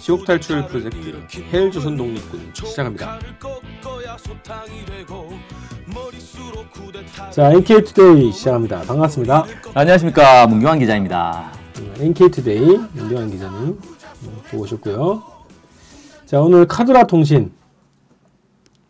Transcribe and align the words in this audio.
지옥 0.00 0.24
탈출 0.24 0.66
프로젝트 0.66 0.98
헬조선 1.52 1.96
독립군 1.96 2.52
시작합니다. 2.54 3.18
자, 7.30 7.52
NK투데이 7.52 8.32
시작합니다. 8.32 8.82
반갑습니다. 8.82 9.44
안녕하십니까 9.74 10.46
문경환 10.46 10.78
기자입니다. 10.78 11.52
NK투데이 11.98 12.78
문경환 12.96 13.30
기자님 13.30 13.68
음, 13.68 13.78
보고 14.50 14.62
오셨고요. 14.62 15.22
자, 16.26 16.40
오늘 16.40 16.66
카더라 16.66 17.06
통신 17.06 17.52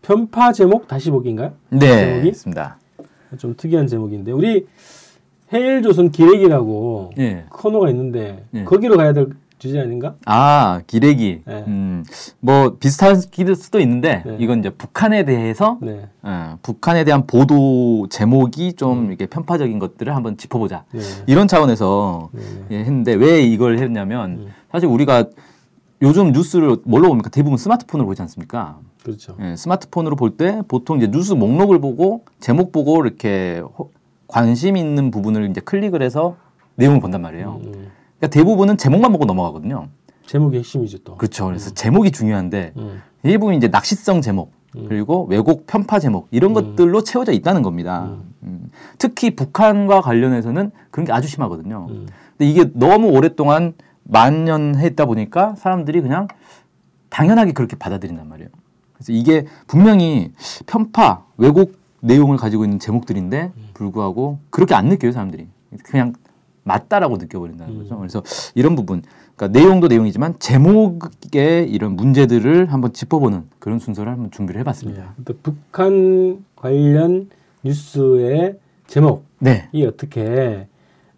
편파 0.02 0.52
제목 0.52 0.86
다시 0.86 1.10
보기인가요? 1.10 1.54
네, 1.70 1.86
제목이? 1.88 2.28
있습니다. 2.28 2.78
좀 3.38 3.54
특이한 3.56 3.86
제목인데 3.86 4.32
우리 4.32 4.66
헬조선 5.52 6.10
기획이라고 6.10 7.12
예. 7.18 7.44
코너가 7.50 7.88
있는데 7.90 8.44
예. 8.54 8.64
거기로 8.64 8.96
가야 8.96 9.12
될 9.12 9.28
주제 9.58 9.80
아닌가? 9.80 10.14
아 10.26 10.80
기레기. 10.86 11.40
네. 11.46 11.64
음, 11.66 12.04
뭐 12.40 12.76
비슷할 12.78 13.16
수도 13.16 13.80
있는데 13.80 14.22
네. 14.26 14.36
이건 14.38 14.58
이제 14.58 14.68
북한에 14.70 15.24
대해서 15.24 15.78
네. 15.80 16.06
어, 16.22 16.58
북한에 16.62 17.04
대한 17.04 17.26
보도 17.26 18.06
제목이 18.10 18.74
좀 18.74 19.08
이렇게 19.08 19.26
편파적인 19.26 19.78
것들을 19.78 20.14
한번 20.14 20.36
짚어보자. 20.36 20.84
네. 20.92 21.00
이런 21.26 21.48
차원에서 21.48 22.28
네. 22.32 22.40
네. 22.68 22.76
예, 22.76 22.80
했는데 22.80 23.14
왜 23.14 23.42
이걸 23.42 23.78
했냐면 23.78 24.30
음. 24.32 24.46
사실 24.70 24.88
우리가 24.88 25.26
요즘 26.02 26.32
뉴스를 26.32 26.76
뭘로 26.84 27.08
봅니까? 27.08 27.30
대부분 27.30 27.56
스마트폰으로 27.56 28.06
보지 28.06 28.20
않습니까? 28.22 28.78
그렇죠. 29.02 29.36
예, 29.40 29.56
스마트폰으로 29.56 30.16
볼 30.16 30.36
때 30.36 30.60
보통 30.68 30.98
이제 30.98 31.06
뉴스 31.10 31.32
목록을 31.32 31.78
보고 31.80 32.24
제목 32.40 32.72
보고 32.72 33.02
이렇게 33.02 33.62
호- 33.78 33.90
관심 34.26 34.76
있는 34.76 35.10
부분을 35.10 35.48
이제 35.48 35.60
클릭을 35.60 36.02
해서 36.02 36.36
내용을 36.74 37.00
본단 37.00 37.22
말이에요. 37.22 37.60
음, 37.64 37.83
그러니까 38.24 38.28
대부분은 38.28 38.76
제목만 38.76 39.12
보고 39.12 39.24
넘어가거든요. 39.24 39.88
제목이 40.26 40.58
핵심이죠 40.58 40.98
또. 40.98 41.16
그렇죠. 41.16 41.46
그래서 41.46 41.70
제목이 41.70 42.10
중요한데 42.10 42.72
음. 42.76 43.02
일부분 43.22 43.54
이제 43.54 43.68
낚시성 43.68 44.22
제목 44.22 44.52
음. 44.76 44.86
그리고 44.88 45.26
왜곡 45.26 45.66
편파 45.66 45.98
제목 45.98 46.28
이런 46.30 46.52
음. 46.52 46.54
것들로 46.54 47.02
채워져 47.02 47.32
있다는 47.32 47.62
겁니다. 47.62 48.04
음. 48.04 48.34
음. 48.44 48.70
특히 48.98 49.36
북한과 49.36 50.00
관련해서는 50.00 50.70
그런 50.90 51.04
게 51.04 51.12
아주 51.12 51.28
심하거든요. 51.28 51.86
음. 51.90 52.06
근데 52.36 52.50
이게 52.50 52.70
너무 52.74 53.08
오랫동안 53.08 53.74
만연했다 54.04 55.04
보니까 55.04 55.54
사람들이 55.56 56.00
그냥 56.00 56.28
당연하게 57.10 57.52
그렇게 57.52 57.76
받아들인단 57.76 58.28
말이에요. 58.28 58.48
그래서 58.94 59.12
이게 59.12 59.46
분명히 59.66 60.32
편파, 60.66 61.24
왜곡 61.36 61.76
내용을 62.00 62.36
가지고 62.36 62.64
있는 62.64 62.78
제목들인데 62.78 63.52
불구하고 63.72 64.38
그렇게 64.50 64.74
안 64.74 64.88
느껴요 64.88 65.12
사람들이. 65.12 65.48
그냥 65.84 66.12
맞다라고 66.64 67.16
느껴버린다는 67.18 67.78
거죠. 67.78 67.98
그래서 67.98 68.22
이런 68.54 68.74
부분, 68.74 69.02
그러니까 69.36 69.58
내용도 69.58 69.86
내용이지만 69.86 70.38
제목의 70.38 71.70
이런 71.70 71.94
문제들을 71.96 72.72
한번 72.72 72.92
짚어보는 72.92 73.44
그런 73.58 73.78
순서를 73.78 74.10
한번 74.10 74.30
준비를 74.30 74.60
해봤습니다. 74.60 75.02
예. 75.02 75.22
또 75.24 75.34
북한 75.42 76.44
관련 76.56 77.28
뉴스의 77.62 78.58
제목이 78.86 79.22
네, 79.38 79.68
어떻게 79.86 80.66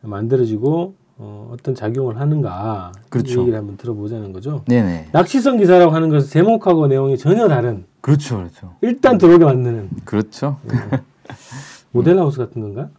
만들어지고 0.03 0.95
어, 1.19 1.51
어떤 1.53 1.75
작용을 1.75 2.21
하는가 2.21 2.93
그렇죠. 3.09 3.39
이 3.39 3.41
얘기를 3.41 3.59
한번 3.59 3.77
들어보자는 3.77 4.33
거죠. 4.33 4.63
네네, 4.67 5.09
낚시성 5.13 5.57
기사라고 5.59 5.93
하는 5.93 6.11
것은 6.11 6.29
제목하고 6.29 6.89
내용이 6.89 7.17
전혀 7.17 7.49
다른 7.49 7.85
그렇죠, 8.01 8.37
그렇죠, 8.37 8.75
일단 8.83 9.19
들어오게 9.19 9.45
만드는 9.45 9.91
그렇죠. 10.05 10.59
모델하우스 11.93 12.39
같은 12.39 12.61
건가? 12.61 12.91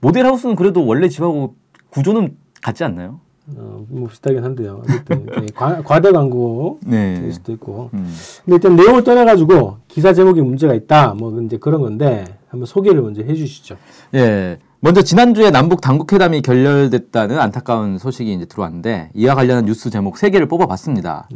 모델하우스는 0.00 0.56
그래도 0.56 0.86
원래 0.86 1.08
집하고 1.08 1.54
구조는 1.96 2.36
같지 2.60 2.84
않나요? 2.84 3.20
어, 3.56 3.84
뭐 3.88 4.08
비슷하긴 4.08 4.44
한데요. 4.44 4.82
어쨌든 4.84 5.26
예, 5.42 5.46
과, 5.54 5.82
과대 5.82 6.12
광고 6.12 6.78
네. 6.84 7.14
될 7.14 7.32
수도 7.32 7.52
있고. 7.52 7.88
음. 7.94 8.14
근데 8.44 8.56
일단 8.56 8.76
내용을 8.76 9.02
떠나가지고 9.02 9.78
기사 9.88 10.12
제목에 10.12 10.42
문제가 10.42 10.74
있다. 10.74 11.14
뭐 11.14 11.40
이제 11.40 11.56
그런 11.56 11.80
건데 11.80 12.24
한번 12.48 12.66
소개를 12.66 13.00
먼저 13.00 13.22
해주시죠. 13.22 13.76
예. 14.14 14.58
먼저 14.80 15.00
지난주에 15.00 15.50
남북 15.50 15.80
당국 15.80 16.12
회담이 16.12 16.42
결렬됐다는 16.42 17.38
안타까운 17.38 17.96
소식이 17.98 18.32
이제 18.34 18.44
들어왔는데 18.44 19.10
이와 19.14 19.34
관련한 19.34 19.64
뉴스 19.64 19.88
제목 19.88 20.18
세 20.18 20.28
개를 20.28 20.46
뽑아봤습니다. 20.48 21.28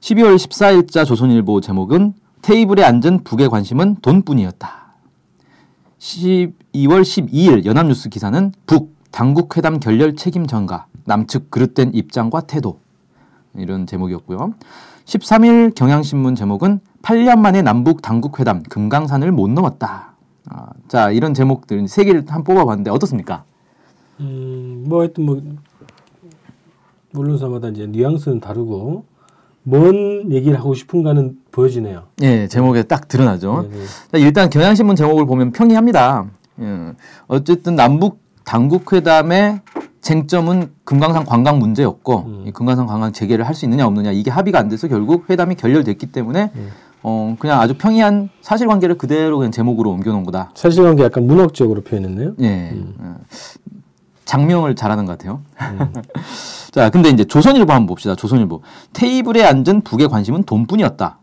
12월 0.00 0.36
14일자 0.36 1.06
조선일보 1.06 1.62
제목은 1.62 2.12
테이블에 2.42 2.84
앉은 2.84 3.24
북의 3.24 3.48
관심은 3.48 3.96
돈뿐이었다. 4.02 4.84
12월 5.98 6.52
12일 7.00 7.64
연합뉴스 7.64 8.10
기사는 8.10 8.52
북 8.66 8.93
당국 9.14 9.56
회담 9.56 9.78
결렬 9.78 10.16
책임 10.16 10.44
전가 10.44 10.88
남측 11.04 11.48
그릇된 11.48 11.92
입장과 11.94 12.40
태도 12.40 12.80
이런 13.54 13.86
제목이었고요. 13.86 14.54
13일 15.04 15.72
경향신문 15.76 16.34
제목은 16.34 16.80
8년 17.02 17.38
만에 17.38 17.62
남북 17.62 18.02
당국 18.02 18.40
회담 18.40 18.64
금강산을 18.64 19.30
못 19.30 19.48
넘었다. 19.48 20.14
아, 20.50 20.70
자 20.88 21.12
이런 21.12 21.32
제목들 21.32 21.86
세 21.86 22.02
개를 22.02 22.24
한 22.26 22.42
뽑아봤는데 22.42 22.90
어떻습니까? 22.90 23.44
음, 24.18 24.84
뭐 24.88 25.02
하여튼 25.02 25.26
뭐 25.26 25.40
물론 27.12 27.38
사마다 27.38 27.68
이제 27.68 27.86
뉘앙스는 27.86 28.40
다르고 28.40 29.04
뭔 29.62 30.32
얘기를 30.32 30.58
하고 30.58 30.74
싶은가는 30.74 31.38
보여지네요. 31.52 32.02
예, 32.22 32.48
제목에 32.48 32.82
딱 32.82 33.06
드러나죠. 33.06 33.68
네, 33.70 33.78
네. 33.78 33.84
자, 34.10 34.18
일단 34.18 34.50
경향신문 34.50 34.96
제목을 34.96 35.24
보면 35.24 35.52
평이합니다. 35.52 36.26
예, 36.58 36.92
어쨌든 37.28 37.76
남북 37.76 38.23
당국 38.44 38.92
회담의 38.92 39.60
쟁점은 40.00 40.70
금강산 40.84 41.24
관광 41.24 41.58
문제였고 41.58 42.18
음. 42.26 42.44
이 42.46 42.52
금강산 42.52 42.86
관광 42.86 43.12
재개를 43.12 43.46
할 43.46 43.54
수 43.54 43.64
있느냐 43.64 43.86
없느냐 43.86 44.10
이게 44.12 44.30
합의가 44.30 44.58
안 44.58 44.68
돼서 44.68 44.86
결국 44.88 45.30
회담이 45.30 45.54
결렬됐기 45.54 46.06
때문에 46.06 46.50
음. 46.54 46.68
어 47.02 47.36
그냥 47.38 47.60
아주 47.60 47.74
평이한 47.76 48.28
사실관계를 48.42 48.98
그대로 48.98 49.38
그냥 49.38 49.50
제목으로 49.50 49.90
옮겨놓은 49.90 50.24
거다. 50.24 50.50
사실관계 50.54 51.02
약간 51.04 51.26
문학적으로 51.26 51.82
표현했네요. 51.82 52.34
예, 52.40 52.70
음. 52.72 52.94
어, 52.98 53.16
장명을 54.24 54.74
잘하는 54.74 55.04
것 55.04 55.16
같아요. 55.18 55.40
자, 56.72 56.90
근데 56.90 57.10
이제 57.10 57.24
조선일보 57.24 57.72
한번 57.72 57.86
봅시다. 57.86 58.14
조선일보 58.14 58.62
테이블에 58.94 59.44
앉은 59.44 59.82
북의 59.82 60.08
관심은 60.08 60.44
돈뿐이었다. 60.44 61.18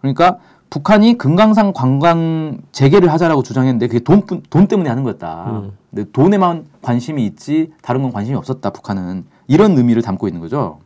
그러니까 0.00 0.38
북한이 0.70 1.16
금강산 1.16 1.72
관광 1.72 2.58
재개를 2.72 3.12
하자라고 3.12 3.42
주장했는데 3.42 3.86
그게 3.86 4.00
돈, 4.00 4.22
돈 4.50 4.66
때문에 4.66 4.88
하는 4.88 5.04
거였다. 5.04 5.44
음. 5.50 5.72
근데 5.90 6.10
돈에만 6.12 6.64
관심이 6.82 7.24
있지 7.24 7.70
다른 7.82 8.02
건 8.02 8.12
관심이 8.12 8.36
없었다. 8.36 8.70
북한은 8.70 9.24
이런 9.46 9.76
의미를 9.76 10.02
담고 10.02 10.26
있는 10.28 10.40
거죠. 10.40 10.78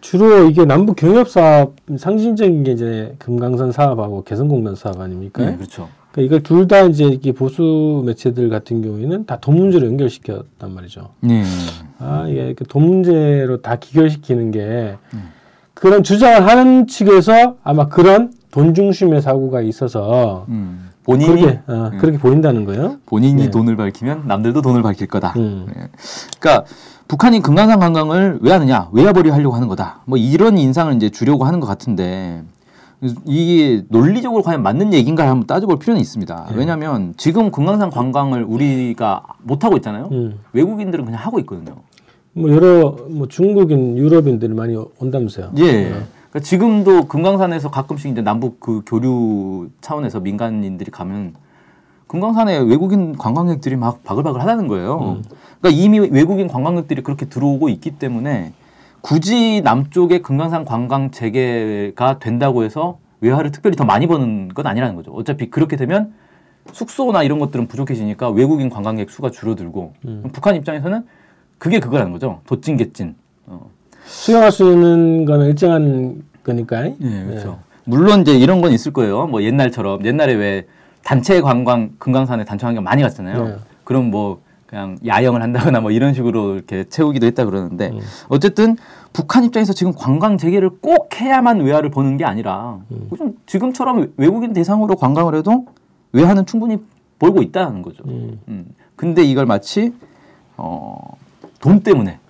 주로 0.00 0.48
이게 0.50 0.64
남북 0.64 0.96
경협 0.96 1.28
사업 1.28 1.76
상징적인 1.96 2.64
게 2.64 2.72
이제 2.72 3.14
금강산 3.18 3.72
사업하고 3.72 4.24
개성공단 4.24 4.74
사업 4.74 5.00
아닙니까? 5.00 5.44
네, 5.44 5.56
그렇죠. 5.56 5.88
그러니까 6.12 6.26
이걸 6.36 6.42
둘 6.42 6.68
다 6.68 6.82
이제 6.82 7.04
이렇게 7.04 7.32
보수 7.32 8.02
매체들 8.04 8.48
같은 8.48 8.82
경우에는 8.82 9.26
다 9.26 9.36
돈 9.40 9.56
문제로 9.56 9.86
연결시켰단 9.86 10.74
말이죠. 10.74 11.10
네. 11.20 11.44
아, 11.98 12.26
이게 12.28 12.54
그돈 12.54 12.82
문제로 12.84 13.60
다 13.62 13.76
기결시키는 13.76 14.50
게 14.50 14.96
음. 15.14 15.30
그런 15.72 16.02
주장을 16.02 16.46
하는 16.46 16.86
측에서 16.86 17.56
아마 17.64 17.88
그런 17.88 18.32
돈 18.54 18.72
중심의 18.72 19.20
사고가 19.20 19.62
있어서 19.62 20.46
음, 20.48 20.88
본인이 21.02 21.40
그렇게 21.40 21.60
어, 21.66 21.90
음. 21.92 21.98
그렇게 21.98 22.18
보인다는 22.18 22.64
거예요. 22.64 22.98
본인이 23.04 23.46
네. 23.46 23.50
돈을 23.50 23.74
밝히면 23.74 24.28
남들도 24.28 24.62
돈을 24.62 24.80
밝힐 24.80 25.08
거다. 25.08 25.34
음. 25.36 25.66
예. 25.70 25.88
그러니까 26.38 26.64
북한이 27.08 27.40
금강산 27.40 27.80
관광을 27.80 28.38
왜 28.42 28.52
하느냐, 28.52 28.90
외화벌이 28.92 29.30
하려고 29.30 29.56
하는 29.56 29.66
거다. 29.66 30.02
뭐 30.04 30.16
이런 30.18 30.56
인상을 30.56 30.94
이제 30.94 31.10
주려고 31.10 31.44
하는 31.44 31.58
것 31.58 31.66
같은데 31.66 32.44
이게 33.24 33.82
논리적으로 33.88 34.44
과연 34.44 34.62
맞는 34.62 34.94
얘기인가 34.94 35.28
한번 35.28 35.48
따져볼 35.48 35.80
필요는 35.80 36.00
있습니다. 36.00 36.46
네. 36.50 36.56
왜냐하면 36.56 37.14
지금 37.16 37.50
금강산 37.50 37.90
관광을 37.90 38.44
우리가 38.44 39.24
못 39.42 39.64
하고 39.64 39.76
있잖아요. 39.78 40.10
음. 40.12 40.38
외국인들은 40.52 41.04
그냥 41.04 41.20
하고 41.20 41.40
있거든요. 41.40 41.78
뭐 42.34 42.52
여러 42.52 42.96
뭐 43.10 43.26
중국인, 43.26 43.98
유럽인들이 43.98 44.54
많이 44.54 44.76
온다면서요. 45.00 45.50
예. 45.58 45.90
어. 45.90 46.13
그러니까 46.34 46.48
지금도 46.48 47.06
금강산에서 47.06 47.70
가끔씩 47.70 48.10
이제 48.10 48.20
남북 48.20 48.58
그 48.58 48.82
교류 48.84 49.68
차원에서 49.80 50.18
민간인들이 50.18 50.90
가면 50.90 51.34
금강산에 52.08 52.58
외국인 52.58 53.16
관광객들이 53.16 53.76
막 53.76 54.02
바글바글 54.02 54.40
하다는 54.40 54.66
거예요. 54.66 55.22
그러니까 55.60 55.80
이미 55.80 56.00
외국인 56.00 56.48
관광객들이 56.48 57.04
그렇게 57.04 57.26
들어오고 57.26 57.68
있기 57.68 57.92
때문에 57.92 58.52
굳이 59.00 59.60
남쪽에 59.62 60.22
금강산 60.22 60.64
관광 60.64 61.12
재개가 61.12 62.18
된다고 62.18 62.64
해서 62.64 62.98
외화를 63.20 63.52
특별히 63.52 63.76
더 63.76 63.84
많이 63.84 64.08
버는 64.08 64.48
건 64.48 64.66
아니라는 64.66 64.96
거죠. 64.96 65.12
어차피 65.12 65.50
그렇게 65.50 65.76
되면 65.76 66.14
숙소나 66.72 67.22
이런 67.22 67.38
것들은 67.38 67.68
부족해지니까 67.68 68.30
외국인 68.30 68.70
관광객 68.70 69.08
수가 69.08 69.30
줄어들고 69.30 69.92
그럼 70.02 70.32
북한 70.32 70.56
입장에서는 70.56 71.06
그게 71.58 71.78
그거라는 71.78 72.10
거죠. 72.10 72.40
도찐개찐. 72.46 73.14
어. 74.04 74.06
수용할 74.06 74.52
수 74.52 74.70
있는 74.70 75.24
거는 75.24 75.46
일정한 75.46 76.22
거니까. 76.42 76.86
예, 76.86 76.94
그렇죠. 77.00 77.58
물론 77.84 78.22
이제 78.22 78.36
이런 78.36 78.60
건 78.60 78.72
있을 78.72 78.92
거예요. 78.92 79.26
뭐 79.26 79.42
옛날처럼 79.42 80.04
옛날에 80.04 80.34
왜 80.34 80.66
단체 81.02 81.40
관광 81.40 81.90
금강산에 81.98 82.44
단체 82.44 82.66
관광 82.66 82.84
많이 82.84 83.02
갔잖아요. 83.02 83.44
네. 83.44 83.56
그럼 83.84 84.10
뭐 84.10 84.40
그냥 84.66 84.96
야영을 85.06 85.42
한다거나 85.42 85.80
뭐 85.80 85.90
이런 85.90 86.14
식으로 86.14 86.54
이렇게 86.54 86.84
채우기도 86.84 87.26
했다 87.26 87.44
그러는데 87.44 87.90
음. 87.90 88.00
어쨌든 88.28 88.76
북한 89.12 89.44
입장에서 89.44 89.72
지금 89.72 89.92
관광 89.92 90.38
재개를 90.38 90.70
꼭 90.80 91.20
해야만 91.20 91.60
외화를 91.60 91.90
버는 91.90 92.16
게 92.16 92.24
아니라 92.24 92.80
음. 92.90 93.08
좀 93.16 93.36
지금처럼 93.46 94.12
외국인 94.16 94.52
대상으로 94.52 94.96
관광을 94.96 95.34
해도 95.36 95.66
외화는 96.12 96.46
충분히 96.46 96.78
벌고 97.18 97.42
있다는 97.42 97.82
거죠. 97.82 98.02
음. 98.08 98.40
음. 98.48 98.66
근데 98.96 99.22
이걸 99.22 99.46
마치 99.46 99.92
어, 100.56 100.98
돈 101.60 101.80
때문에 101.80 102.12
어, 102.12 102.23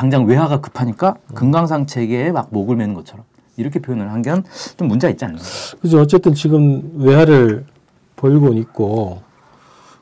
당장 0.00 0.24
외화가 0.24 0.62
급하니까 0.62 1.16
금강산 1.34 1.86
체계에 1.86 2.32
막 2.32 2.48
목을 2.52 2.74
매는 2.74 2.94
것처럼 2.94 3.22
이렇게 3.58 3.80
표현을 3.80 4.10
한게좀 4.10 4.88
문제가 4.88 5.10
있지 5.10 5.26
않나. 5.26 5.36
그죠. 5.82 6.00
어쨌든 6.00 6.32
지금 6.32 6.92
외화를 6.96 7.66
벌고는 8.16 8.56
있고, 8.62 9.20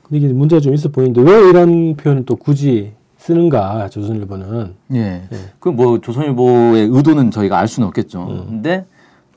근데 0.04 0.18
이게 0.18 0.32
문제가 0.32 0.60
좀 0.60 0.72
있어 0.72 0.88
보이는데 0.90 1.20
왜 1.20 1.48
이런 1.48 1.96
표현을 1.96 2.24
또 2.26 2.36
굳이 2.36 2.92
쓰는가 3.16 3.88
조선일보는. 3.88 4.74
예. 4.94 5.28
그 5.58 5.70
뭐 5.72 6.00
조선일보의 6.00 6.90
의도는 6.92 7.32
저희가 7.32 7.58
알 7.58 7.66
수는 7.66 7.88
없겠죠. 7.88 8.22
음. 8.22 8.46
근데 8.46 8.86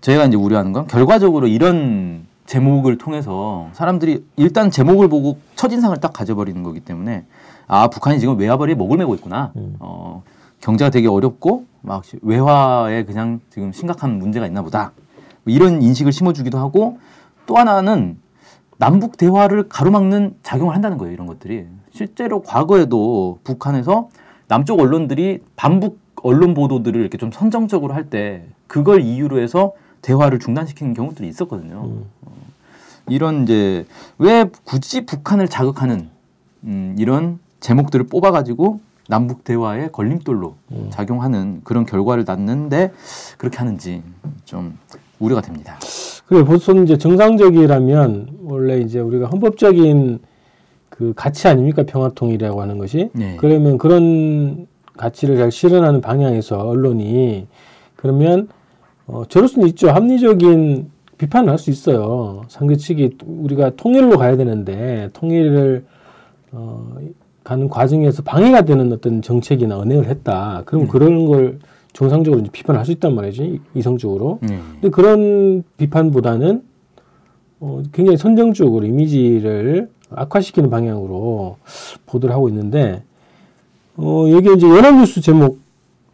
저희가 0.01 0.25
이제 0.25 0.37
우려하는 0.37 0.73
건 0.73 0.85
결과적으로 0.85 1.47
이런 1.47 2.27
제목을 2.45 2.99
통해서 2.99 3.67
사람들이 3.73 4.23
일단 4.35 4.69
제목을 4.69 5.07
보고 5.09 5.39
첫 5.55 5.71
인상을 5.71 5.97
딱 5.97 6.13
가져버리는 6.13 6.61
거기 6.61 6.81
때문에 6.81 7.25
아 7.65 7.87
북한이 7.87 8.19
지금 8.19 8.37
외화벌이에 8.37 8.75
목을 8.75 8.99
메고 8.99 9.15
있구나. 9.15 9.53
음. 9.55 9.75
어, 9.79 10.21
경제가 10.61 10.89
되게 10.89 11.07
어렵고 11.07 11.65
막 11.81 12.03
외화에 12.21 13.03
그냥 13.03 13.41
지금 13.49 13.71
심각한 13.71 14.17
문제가 14.19 14.45
있나 14.47 14.61
보다. 14.61 14.93
뭐 15.43 15.53
이런 15.53 15.81
인식을 15.81 16.11
심어주기도 16.11 16.57
하고 16.57 16.99
또 17.47 17.57
하나는 17.57 18.17
남북 18.77 19.17
대화를 19.17 19.67
가로막는 19.69 20.35
작용을 20.43 20.73
한다는 20.73 20.97
거예요. 20.97 21.13
이런 21.13 21.27
것들이 21.27 21.65
실제로 21.91 22.41
과거에도 22.41 23.39
북한에서 23.43 24.09
남쪽 24.47 24.79
언론들이 24.79 25.39
반북 25.55 25.99
언론 26.23 26.53
보도들을 26.53 26.99
이렇게 26.99 27.17
좀 27.17 27.31
선정적으로 27.31 27.93
할 27.93 28.09
때 28.09 28.45
그걸 28.67 29.01
이유로 29.01 29.39
해서 29.41 29.73
대화를 30.01 30.39
중단시키는 30.39 30.93
경우들이 30.93 31.27
있었거든요. 31.27 31.83
음. 31.85 32.05
이런 33.07 33.43
이제 33.43 33.85
왜 34.17 34.45
굳이 34.63 35.05
북한을 35.05 35.47
자극하는 35.47 36.09
음, 36.63 36.95
이런 36.99 37.39
제목들을 37.59 38.07
뽑아가지고 38.07 38.79
남북 39.11 39.43
대화의 39.43 39.91
걸림돌로 39.91 40.55
음. 40.71 40.87
작용하는 40.89 41.59
그런 41.65 41.85
결과를 41.85 42.23
낳는데 42.25 42.93
그렇게 43.37 43.57
하는지 43.57 44.01
좀 44.45 44.77
우려가 45.19 45.41
됩니다. 45.41 45.77
그래 46.27 46.45
보통 46.45 46.83
이제 46.83 46.97
정상적이라면 46.97 48.37
원래 48.43 48.79
이제 48.79 49.01
우리가 49.01 49.27
헌법적인 49.27 50.19
그 50.87 51.11
가치 51.13 51.49
아닙니까 51.49 51.83
평화통일이라고 51.83 52.61
하는 52.61 52.77
것이 52.77 53.09
네. 53.11 53.35
그러면 53.37 53.77
그런 53.77 54.65
가치를 54.95 55.35
잘 55.35 55.51
실현하는 55.51 55.99
방향에서 55.99 56.59
언론이 56.59 57.47
그러면 57.97 58.47
어, 59.07 59.23
저럴 59.27 59.49
수는 59.49 59.67
있죠 59.69 59.89
합리적인 59.89 60.89
비판을 61.17 61.49
할 61.49 61.57
수 61.57 61.69
있어요 61.69 62.43
상대 62.47 62.77
측이 62.77 63.17
우리가 63.25 63.71
통일로 63.75 64.17
가야 64.17 64.37
되는데 64.37 65.09
통일을 65.11 65.85
어, 66.53 66.95
가는 67.43 67.69
과정에서 67.69 68.21
방해가 68.23 68.63
되는 68.63 68.91
어떤 68.93 69.21
정책이나 69.21 69.77
언행을 69.77 70.07
했다 70.07 70.63
그럼 70.65 70.87
그런 70.87 71.25
걸 71.25 71.59
정상적으로 71.93 72.41
이제 72.41 72.51
비판할 72.51 72.85
수 72.85 72.91
있단 72.91 73.15
말이지 73.15 73.59
이성적으로 73.73 74.39
네. 74.41 74.59
근데 74.73 74.89
그런 74.89 75.63
비판보다는 75.77 76.63
어, 77.59 77.83
굉장히 77.91 78.17
선정적으로 78.17 78.85
이미지를 78.85 79.89
악화시키는 80.09 80.69
방향으로 80.69 81.57
보도를 82.05 82.33
하고 82.33 82.49
있는데 82.49 83.03
어, 83.97 84.25
여기 84.31 84.53
이제 84.53 84.67
연합뉴스 84.67 85.21
제목 85.21 85.59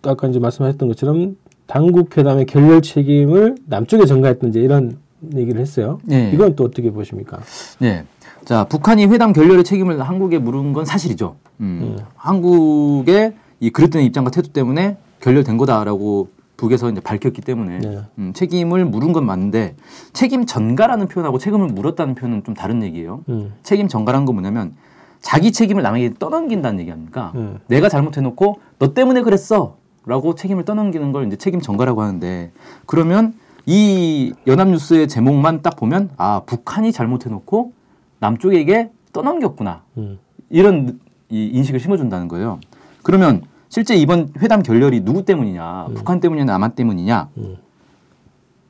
아까 0.04 0.28
이제 0.28 0.40
말씀하셨던 0.40 0.88
것처럼 0.90 1.38
당국 1.66 2.18
회담의 2.18 2.46
결렬 2.46 2.82
책임을 2.82 3.56
남쪽에 3.66 4.06
전가했던 4.06 4.50
이제 4.50 4.62
이런 4.62 4.98
얘기를 5.36 5.60
했어요. 5.60 6.00
네. 6.04 6.32
이건 6.34 6.56
또 6.56 6.64
어떻게 6.64 6.92
보십니까? 6.92 7.40
네. 7.80 8.06
자, 8.48 8.64
북한이 8.64 9.08
회담 9.08 9.34
결렬의 9.34 9.66
책임을 9.66 10.02
한국에 10.02 10.40
물은 10.40 10.72
건 10.72 10.86
사실이죠. 10.86 11.36
음. 11.60 11.98
한국의 12.16 13.34
이 13.60 13.70
그랬던 13.70 14.02
입장과 14.04 14.32
태도 14.32 14.54
때문에 14.54 14.96
결렬된 15.20 15.58
거다라고 15.58 16.30
북에서 16.56 16.90
이제 16.90 17.02
밝혔기 17.02 17.42
때문에 17.42 17.80
네. 17.80 18.00
음, 18.18 18.32
책임을 18.32 18.86
물은 18.86 19.12
건 19.12 19.26
맞는데 19.26 19.76
책임 20.14 20.46
전가라는 20.46 21.10
표현하고 21.10 21.40
책임을 21.40 21.68
물었다는 21.68 22.16
표현은 22.16 22.46
좀 22.46 22.54
다른 22.54 22.84
얘기예요. 22.84 23.26
음, 23.28 23.54
책임 23.64 23.90
전가라는 23.90 24.26
건 24.26 24.36
뭐냐면 24.36 24.76
자기 25.20 25.52
책임을 25.52 25.84
남에게 25.84 26.14
떠넘긴다는 26.18 26.80
얘기 26.80 26.90
아닙니까? 26.90 27.34
음. 27.36 27.60
내가 27.68 27.90
잘못해놓고 27.90 28.62
너 28.80 28.94
때문에 28.94 29.24
그랬어라고 29.24 30.36
책임을 30.38 30.64
떠넘기는 30.64 31.12
걸 31.12 31.28
이제 31.28 31.36
책임 31.36 31.60
전가라고 31.60 32.02
하는데 32.02 32.54
그러면 32.86 33.34
이 33.66 34.32
연합뉴스의 34.48 35.10
제목만 35.10 35.64
딱 35.64 35.76
보면 35.76 36.12
아 36.16 36.44
북한이 36.46 36.94
잘못해놓고 36.94 37.74
남쪽에게 38.20 38.92
떠넘겼구나 39.14 39.84
음. 39.98 40.20
이런 40.50 41.00
이 41.30 41.46
인식을 41.54 41.80
심어준다는 41.80 42.28
거예요. 42.28 42.60
그러면 43.04 43.42
실제 43.70 43.96
이번 43.96 44.32
회담 44.40 44.64
결렬이 44.64 45.04
누구 45.04 45.26
때문이냐, 45.26 45.88
북한 45.94 46.20
때문이냐, 46.20 46.46
남한 46.46 46.72
때문이냐, 46.72 47.30
음. 47.38 47.58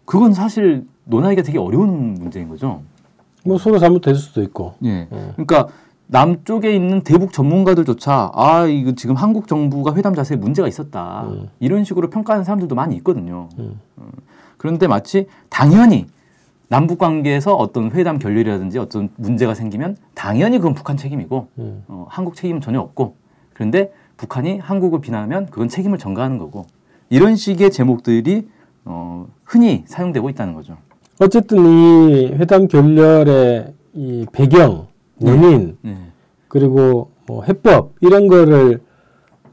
그건 0.05 0.33
사실 0.33 0.85
논하기가 1.05 1.43
되게 1.43 1.59
어려운 1.59 2.15
문제인 2.15 2.49
거죠. 2.49 2.81
뭐 3.43 3.57
서로 3.57 3.79
잘못됐을 3.79 4.15
수도 4.15 4.41
있고. 4.41 4.75
예. 4.83 5.07
음. 5.11 5.31
그러니까 5.33 5.67
남쪽에 6.07 6.73
있는 6.73 7.01
대북 7.01 7.33
전문가들조차 7.33 8.31
아 8.33 8.65
이거 8.65 8.93
지금 8.93 9.15
한국 9.15 9.47
정부가 9.47 9.93
회담 9.95 10.13
자세에 10.15 10.37
문제가 10.37 10.67
있었다 10.67 11.25
음. 11.27 11.49
이런 11.59 11.83
식으로 11.83 12.09
평가하는 12.09 12.45
사람들도 12.45 12.75
많이 12.75 12.95
있거든요. 12.97 13.49
음. 13.59 13.79
어, 13.97 14.07
그런데 14.57 14.87
마치 14.87 15.27
당연히 15.49 16.07
남북 16.69 16.97
관계에서 16.97 17.55
어떤 17.55 17.91
회담 17.91 18.19
결렬이라든지 18.19 18.77
어떤 18.77 19.09
문제가 19.15 19.53
생기면 19.53 19.97
당연히 20.13 20.57
그건 20.57 20.73
북한 20.73 20.97
책임이고 20.97 21.47
음. 21.59 21.83
어, 21.87 22.05
한국 22.09 22.35
책임은 22.35 22.61
전혀 22.61 22.79
없고 22.79 23.15
그런데 23.53 23.91
북한이 24.17 24.57
한국을 24.59 24.99
비난하면 24.99 25.45
그건 25.47 25.69
책임을 25.69 25.97
전가하는 25.97 26.37
거고 26.37 26.65
이런 27.09 27.35
식의 27.35 27.71
제목들이 27.71 28.47
어, 28.85 29.27
흔히 29.45 29.83
사용되고 29.87 30.29
있다는 30.29 30.53
거죠. 30.53 30.77
어쨌든 31.19 31.65
이 31.65 32.27
회담 32.33 32.67
결렬의 32.67 33.73
이 33.93 34.25
배경, 34.31 34.87
원인, 35.19 35.77
네. 35.81 35.97
그리고 36.47 37.11
뭐 37.25 37.43
해법 37.43 37.95
이런 38.01 38.27
거를 38.27 38.81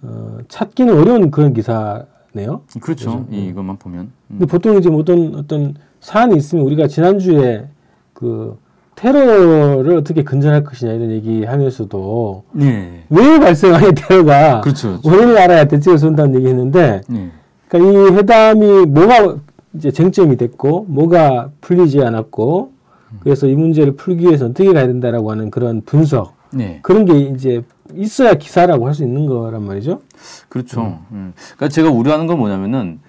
어, 0.02 0.38
찾기는 0.48 0.98
어려운 0.98 1.30
그런 1.30 1.54
기사네요. 1.54 2.62
그렇죠. 2.80 3.26
이, 3.30 3.46
이것만 3.46 3.78
보면. 3.78 4.00
음. 4.00 4.10
근데 4.28 4.46
보통 4.46 4.76
이제 4.76 4.90
어떤 4.90 5.34
어떤 5.36 5.74
사안이 6.04 6.36
있으면 6.36 6.66
우리가 6.66 6.86
지난주에 6.86 7.64
그 8.12 8.58
테러를 8.94 9.96
어떻게 9.96 10.22
근절할 10.22 10.62
것이냐 10.62 10.92
이런 10.92 11.10
얘기하면서도 11.10 12.44
네. 12.52 13.04
왜 13.08 13.40
발생하는 13.40 13.94
테러가 13.96 14.60
그렇죠. 14.60 15.00
원인을 15.02 15.38
알아야 15.38 15.64
대책을 15.64 15.98
세운다는 15.98 16.36
얘기했는데 16.36 17.00
네. 17.08 17.30
그러니까 17.68 17.90
이 17.90 18.16
회담이 18.16 18.86
뭐가 18.86 19.36
이제 19.72 19.90
쟁점이 19.90 20.36
됐고 20.36 20.84
뭐가 20.90 21.48
풀리지 21.62 22.02
않았고 22.02 22.72
그래서 23.20 23.46
이 23.46 23.54
문제를 23.54 23.96
풀기 23.96 24.26
위해서 24.26 24.44
어떻게 24.46 24.72
가야 24.74 24.86
된다라고 24.86 25.30
하는 25.30 25.50
그런 25.50 25.80
분석 25.86 26.34
네. 26.52 26.80
그런 26.82 27.06
게 27.06 27.18
이제 27.18 27.62
있어야 27.94 28.34
기사라고 28.34 28.86
할 28.86 28.94
수 28.94 29.04
있는 29.04 29.24
거란 29.26 29.64
말이죠. 29.64 30.02
그렇죠. 30.50 31.00
음. 31.12 31.32
그러니까 31.56 31.68
제가 31.68 31.90
우려하는 31.90 32.26
건 32.26 32.38
뭐냐면은 32.38 33.00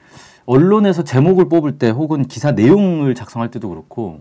언론에서 0.46 1.04
제목을 1.04 1.50
뽑을 1.50 1.78
때 1.78 1.90
혹은 1.90 2.24
기사 2.24 2.52
내용을 2.52 3.16
작성할 3.16 3.50
때도 3.52 3.70
그렇고 3.70 4.20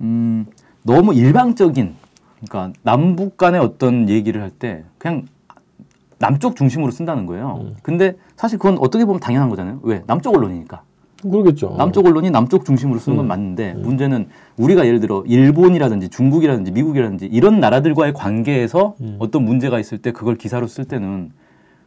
음, 0.00 0.46
너무 0.82 1.14
일방적인 1.14 1.94
그러니까 2.48 2.78
남북 2.82 3.36
간의 3.36 3.60
어떤 3.60 4.08
얘기를 4.08 4.40
할 4.42 4.50
때 4.50 4.84
그냥 4.98 5.24
남쪽 6.18 6.56
중심으로 6.56 6.90
쓴다는 6.92 7.26
거예요. 7.26 7.72
근데 7.82 8.14
사실 8.36 8.58
그건 8.58 8.78
어떻게 8.78 9.04
보면 9.04 9.20
당연한 9.20 9.50
거잖아요. 9.50 9.80
왜? 9.82 10.02
남쪽 10.06 10.34
언론이니까. 10.34 10.82
그러겠죠. 11.22 11.74
남쪽 11.76 12.06
언론이 12.06 12.30
남쪽 12.30 12.64
중심으로 12.64 12.98
쓰는 13.00 13.16
건 13.18 13.26
맞는데 13.26 13.74
문제는 13.74 14.28
우리가 14.56 14.86
예를 14.86 15.00
들어 15.00 15.24
일본이라든지 15.26 16.08
중국이라든지 16.08 16.70
미국이라든지 16.72 17.26
이런 17.26 17.58
나라들과의 17.60 18.12
관계에서 18.14 18.94
어떤 19.18 19.44
문제가 19.44 19.78
있을 19.80 19.98
때 19.98 20.12
그걸 20.12 20.36
기사로 20.36 20.66
쓸 20.68 20.84
때는 20.84 21.32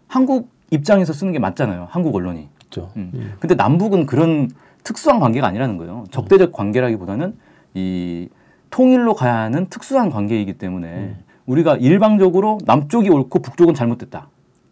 한국 0.08 0.50
입장에서 0.72 1.14
쓰는 1.14 1.32
게 1.32 1.40
맞잖아요. 1.40 1.88
한국 1.90 2.14
언론이. 2.16 2.50
그렇죠. 2.70 2.92
음. 2.96 3.34
근데 3.40 3.56
남북은 3.56 4.06
그런 4.06 4.50
특수한 4.84 5.20
관계가 5.20 5.48
아니라는 5.48 5.78
거예요. 5.78 6.06
적대적 6.12 6.52
관계라기보다는 6.54 7.36
이 7.74 8.30
통일로 8.70 9.16
가야 9.16 9.36
하는 9.36 9.68
특수한 9.70 10.10
관계이기 10.10 10.54
때문에 10.54 11.16
우리가 11.46 11.76
일방적으로 11.78 12.60
남쪽이 12.66 13.10
옳고 13.10 13.40
북쪽은 13.40 13.74
잘못됐다. 13.74 14.30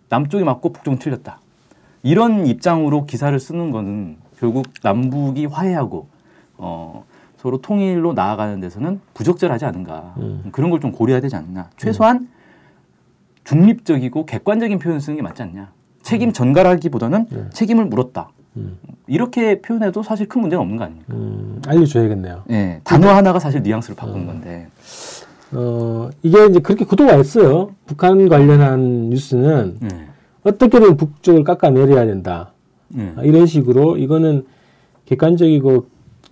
남쪽이 0.10 0.44
맞고 0.44 0.72
북쪽은 0.74 1.00
틀렸다. 1.00 1.40
이런 2.04 2.46
입장으로 2.46 3.06
기사를 3.06 3.38
쓰는 3.40 3.72
거는 3.72 4.18
결국 4.40 4.68
남북이 4.84 5.48
화해하고 5.48 6.08
어, 6.58 7.04
서로 7.38 7.60
통일로 7.60 8.14
나아가는 8.14 8.60
데서는 8.60 9.02
부적절하지 9.14 9.66
않은가 9.66 10.14
음. 10.18 10.50
그런 10.52 10.70
걸 10.70 10.80
좀 10.80 10.92
고려해야 10.92 11.22
되지 11.22 11.36
않나 11.36 11.70
최소한 11.76 12.30
중립적이고 13.44 14.26
객관적인 14.26 14.80
표현을 14.80 15.02
쓰는 15.02 15.16
게 15.18 15.22
맞지 15.24 15.42
않냐. 15.42 15.72
책임 16.08 16.32
전가라기보다는 16.32 17.26
네. 17.30 17.46
책임을 17.52 17.86
물었다. 17.86 18.30
음. 18.56 18.78
이렇게 19.08 19.62
표현해도 19.62 20.04
사실 20.04 20.30
큰 20.30 20.40
문제는 20.40 20.62
없는 20.62 20.78
거 20.78 20.86
아닙니까? 20.86 21.14
음, 21.14 21.62
알려줘야겠네요. 21.68 22.44
예, 22.50 22.80
단어 22.86 23.10
하나가 23.10 23.40
사실 23.40 23.62
뉘앙스를 23.62 23.98
바꾼 23.98 24.22
음. 24.22 24.26
건데. 24.28 24.68
어, 25.52 26.10
이게 26.24 26.46
이제 26.46 26.60
그렇게 26.62 26.86
구도가 26.86 27.16
있어요. 27.16 27.72
북한 27.86 28.30
관련한 28.30 29.10
뉴스는 29.10 29.80
예. 29.84 29.88
어떻게든 30.44 30.96
북쪽을 30.96 31.44
깎아내려야 31.44 32.06
된다. 32.06 32.54
예. 32.98 33.12
아, 33.18 33.22
이런 33.24 33.46
식으로 33.46 33.98
이거는 33.98 34.46
객관적이고 35.08 35.88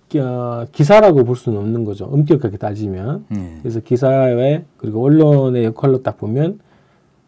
기- 0.08 0.20
어, 0.20 0.66
기사라고 0.72 1.24
볼 1.24 1.36
수는 1.36 1.58
없는 1.58 1.84
거죠. 1.84 2.06
엄격하게 2.06 2.56
따지면. 2.56 3.26
예. 3.36 3.58
그래서 3.60 3.80
기사에 3.80 4.64
그리고 4.78 5.04
언론의 5.04 5.64
역할로 5.66 6.02
딱 6.02 6.16
보면 6.16 6.60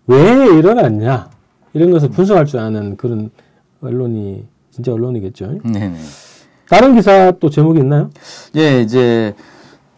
왜 0.07 0.17
일어났냐 0.57 1.29
이런 1.75 1.91
것을 1.91 2.09
분석할 2.11 2.47
줄 2.47 2.61
아는 2.61 2.97
그런 2.97 3.31
언론이 3.83 4.45
진짜 4.71 4.93
언론이겠죠. 4.93 5.61
네, 5.65 5.89
네. 5.89 5.95
다른 6.69 6.95
기사 6.95 7.33
또 7.33 7.51
제목이 7.51 7.81
있나요? 7.81 8.11
예, 8.57 8.81
이제 8.81 9.35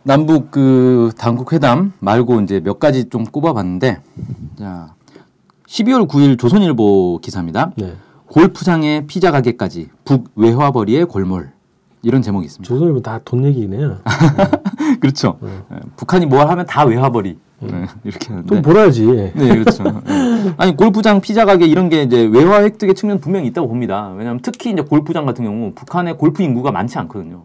남북 0.02 0.50
그 0.50 1.10
당국 1.18 1.52
회담 1.52 1.92
말고 2.00 2.40
이제 2.42 2.60
몇 2.60 2.78
가지 2.78 3.08
좀 3.08 3.24
꼽아봤는데, 3.24 4.00
자, 4.58 4.94
12월 5.66 6.08
9일 6.08 6.38
조선일보 6.38 7.20
기사입니다. 7.22 7.72
네. 7.76 7.94
골프장에 8.26 9.06
피자 9.06 9.30
가게까지 9.32 9.88
북 10.04 10.30
외화벌이의 10.36 11.06
골몰 11.06 11.50
이런 12.02 12.22
제목이 12.22 12.46
있습니다. 12.46 12.66
조선일보 12.66 13.02
다 13.02 13.20
돈 13.24 13.44
얘기네요. 13.44 13.98
그렇죠. 15.00 15.38
네. 15.42 15.50
예, 15.72 15.80
북한이 15.96 16.26
뭘 16.26 16.48
하면 16.48 16.66
다 16.66 16.84
외화벌이 16.84 17.36
예, 17.62 17.87
이렇게 18.05 18.26
좀 18.26 18.37
하는데. 18.37 18.62
벌어야지. 18.62 19.07
네, 19.35 19.49
그렇죠. 19.59 19.85
예. 19.87 20.55
아니 20.57 20.76
골프장, 20.76 21.21
피자 21.21 21.45
가게 21.45 21.67
이런 21.67 21.88
게 21.88 22.02
이제 22.02 22.23
외화 22.33 22.62
획득의 22.62 22.95
측면 22.95 23.21
분명히 23.21 23.47
있다고 23.49 23.69
봅니다. 23.69 24.12
왜냐하면 24.17 24.40
특히 24.43 24.71
이제 24.71 24.83
골프장 24.83 25.26
같은 25.26 25.45
경우 25.45 25.73
북한의 25.75 26.17
골프 26.17 26.43
인구가 26.43 26.73
많지 26.73 26.99
않거든요. 26.99 27.45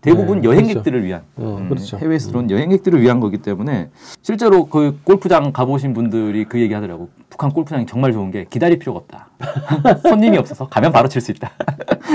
대부분 0.00 0.40
네, 0.40 0.48
여행객들을 0.48 1.04
위한 1.04 1.22
어, 1.36 1.56
음, 1.60 1.68
그렇죠. 1.68 1.98
해외에서 1.98 2.28
들어온 2.28 2.48
여행객들을 2.48 3.00
위한 3.00 3.18
거기 3.18 3.38
때문에 3.38 3.90
실제로 4.22 4.66
그 4.66 5.00
골프장 5.02 5.50
가보신 5.52 5.94
분들이 5.94 6.44
그 6.44 6.60
얘기 6.60 6.72
하더라고. 6.74 7.08
북한 7.28 7.50
골프장이 7.50 7.86
정말 7.86 8.12
좋은 8.12 8.30
게 8.30 8.46
기다릴 8.48 8.78
필요가 8.78 9.00
없다. 9.00 9.28
손님이 10.08 10.38
없어서 10.38 10.68
가면 10.68 10.92
바로 10.92 11.08
칠 11.08 11.20
수 11.20 11.32
있다. 11.32 11.50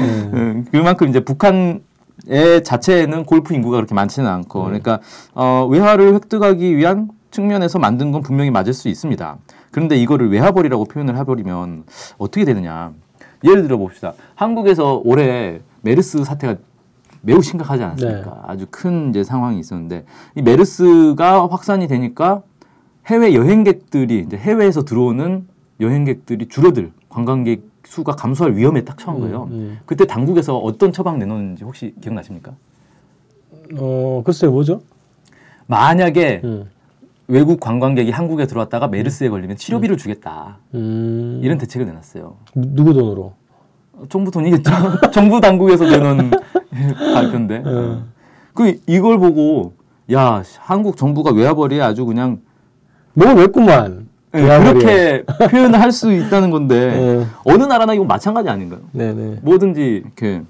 네. 0.00 0.30
음, 0.34 0.66
그만큼 0.72 1.08
이제 1.08 1.20
북한 1.20 1.80
의 2.26 2.62
자체에는 2.62 3.24
골프 3.24 3.54
인구가 3.54 3.76
그렇게 3.76 3.94
많지는 3.94 4.28
않고 4.28 4.64
그러니까 4.64 5.00
어, 5.34 5.66
외화를 5.70 6.14
획득하기 6.14 6.76
위한 6.76 7.08
측면에서 7.30 7.78
만든 7.78 8.12
건 8.12 8.22
분명히 8.22 8.50
맞을 8.50 8.72
수 8.72 8.88
있습니다. 8.88 9.38
그런데 9.70 9.96
이거를 9.96 10.30
외화벌이라고 10.30 10.84
표현을 10.86 11.16
해버리면 11.16 11.84
어떻게 12.18 12.44
되느냐? 12.44 12.92
예를 13.44 13.62
들어 13.62 13.78
봅시다. 13.78 14.12
한국에서 14.34 15.00
올해 15.04 15.60
메르스 15.82 16.24
사태가 16.24 16.56
매우 17.22 17.42
심각하지 17.42 17.82
않았습니까? 17.82 18.44
아주 18.46 18.66
큰 18.70 19.10
이제 19.10 19.24
상황이 19.24 19.58
있었는데 19.58 20.04
이 20.34 20.42
메르스가 20.42 21.48
확산이 21.48 21.86
되니까 21.86 22.42
해외 23.06 23.34
여행객들이 23.34 24.20
이제 24.26 24.36
해외에서 24.36 24.84
들어오는 24.84 25.46
여행객들이 25.80 26.48
줄어들 26.48 26.92
관광객 27.08 27.69
수가 27.90 28.12
감소할 28.14 28.54
위험에 28.54 28.84
딱 28.84 28.96
처한 28.98 29.18
거예요. 29.20 29.48
음, 29.50 29.80
그때 29.84 30.06
당국에서 30.06 30.56
어떤 30.56 30.92
처방 30.92 31.18
내놓는지 31.18 31.64
혹시 31.64 31.92
기억나십니까? 32.00 32.52
음. 33.72 33.76
어, 33.80 34.22
글쎄요, 34.24 34.52
뭐죠? 34.52 34.80
만약에 35.66 36.40
음. 36.44 36.70
외국 37.26 37.58
관광객이 37.58 38.12
한국에 38.12 38.46
들어왔다가 38.46 38.86
메르스에 38.86 39.28
걸리면 39.28 39.56
치료비를 39.56 39.96
주겠다. 39.96 40.58
음. 40.74 41.40
이런 41.42 41.58
대책을 41.58 41.84
내놨어요. 41.86 42.36
누- 42.54 42.74
누구 42.74 42.92
돈으로? 42.94 43.32
어, 43.94 44.04
정부 44.08 44.30
돈이겠죠. 44.30 44.70
정부 45.12 45.40
당국에서 45.40 45.84
내놓은 45.84 46.30
발표인데. 47.14 47.62
어. 47.66 48.04
그 48.54 48.80
이걸 48.86 49.18
보고 49.18 49.72
야 50.12 50.44
한국 50.58 50.96
정부가 50.96 51.32
외화벌이에 51.32 51.80
아주 51.80 52.06
그냥 52.06 52.40
뭐 53.14 53.32
냈구만. 53.34 54.08
예, 54.34 54.38
외화벌이에. 54.42 54.72
그렇게 54.72 55.24
표현을 55.50 55.80
할 55.80 55.92
수 55.92 56.12
있다는 56.12 56.50
건데 56.50 56.76
예. 56.76 57.26
어느 57.44 57.64
나라나 57.64 57.94
이건 57.94 58.06
마찬가지 58.06 58.48
아닌가요? 58.48 58.80
네네. 58.92 59.40
뭐든지 59.42 60.02
이렇게 60.04 60.42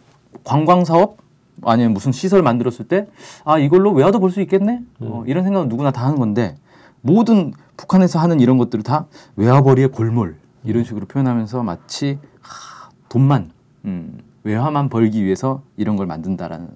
관광 0.44 0.84
사업 0.84 1.16
아니면 1.62 1.92
무슨 1.92 2.12
시설 2.12 2.42
만들었을 2.42 2.86
때 2.88 3.06
아 3.44 3.58
이걸로 3.58 3.92
외화도 3.92 4.18
볼 4.20 4.30
수 4.30 4.40
있겠네 4.40 4.80
어, 5.00 5.24
이런 5.26 5.44
생각은 5.44 5.68
누구나 5.68 5.90
다 5.90 6.04
하는 6.06 6.18
건데 6.18 6.56
모든 7.02 7.52
북한에서 7.76 8.18
하는 8.18 8.40
이런 8.40 8.58
것들을 8.58 8.82
다 8.84 9.06
외화벌이의 9.36 9.88
골몰 9.88 10.36
이런 10.64 10.84
식으로 10.84 11.06
표현하면서 11.06 11.62
마치 11.62 12.18
하, 12.42 12.88
돈만 13.08 13.50
음, 13.86 14.18
외화만 14.44 14.88
벌기 14.90 15.24
위해서 15.24 15.62
이런 15.76 15.96
걸 15.96 16.06
만든다라는 16.06 16.68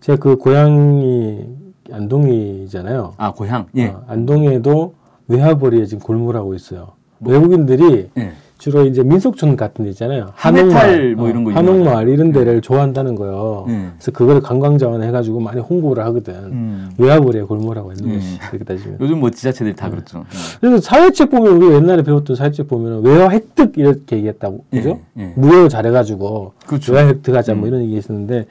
제가 0.00 0.18
그 0.18 0.36
고향이 0.36 1.44
안동이잖아요. 1.92 3.14
아 3.16 3.32
고향 3.32 3.66
예 3.76 3.88
어, 3.88 4.02
안동에도 4.08 4.94
외화벌이에 5.28 5.84
지금 5.86 6.02
골몰하고 6.02 6.54
있어요. 6.54 6.88
외국인들이 7.20 8.10
예. 8.18 8.32
주로 8.58 8.84
이제 8.84 9.04
민속촌 9.04 9.56
같은 9.56 9.84
데 9.84 9.90
있잖아요. 9.90 10.32
한해탈 10.34 11.14
뭐 11.14 11.28
이런 11.28 11.44
거 11.44 11.52
한옥마을 11.52 12.08
이런 12.08 12.32
데를 12.32 12.60
좋아한다는 12.60 13.14
거예요. 13.14 13.66
예. 13.68 13.88
그래서 13.96 14.10
그거를 14.10 14.40
관광 14.40 14.78
자원 14.78 15.02
해가지고 15.02 15.38
많이 15.38 15.60
홍보를 15.60 16.04
하거든. 16.06 16.34
음. 16.34 16.90
외화벌이에 16.98 17.42
골몰하고 17.42 17.92
있는 17.92 18.10
예. 18.10 18.14
거지. 18.14 18.38
그렇게 18.50 18.64
따지면. 18.64 18.98
요즘 19.00 19.20
뭐 19.20 19.30
지자체들이 19.30 19.76
다 19.76 19.88
그렇죠. 19.88 20.24
그래서 20.60 20.80
사회책 20.80 21.30
보면 21.30 21.52
우리 21.56 21.72
옛날에 21.72 22.02
배웠던 22.02 22.34
사회책 22.34 22.66
보면 22.66 23.04
외화 23.04 23.28
획득 23.30 23.78
이렇게 23.78 24.16
얘기했다고 24.16 24.64
예. 24.72 24.76
그죠? 24.78 25.00
예. 25.18 25.32
무효 25.36 25.68
잘해가지고 25.68 26.54
그렇죠. 26.68 26.92
외화 26.92 27.06
획득하자 27.08 27.54
뭐 27.54 27.64
음. 27.64 27.68
이런 27.68 27.82
얘기 27.82 27.96
있었는데 27.96 28.46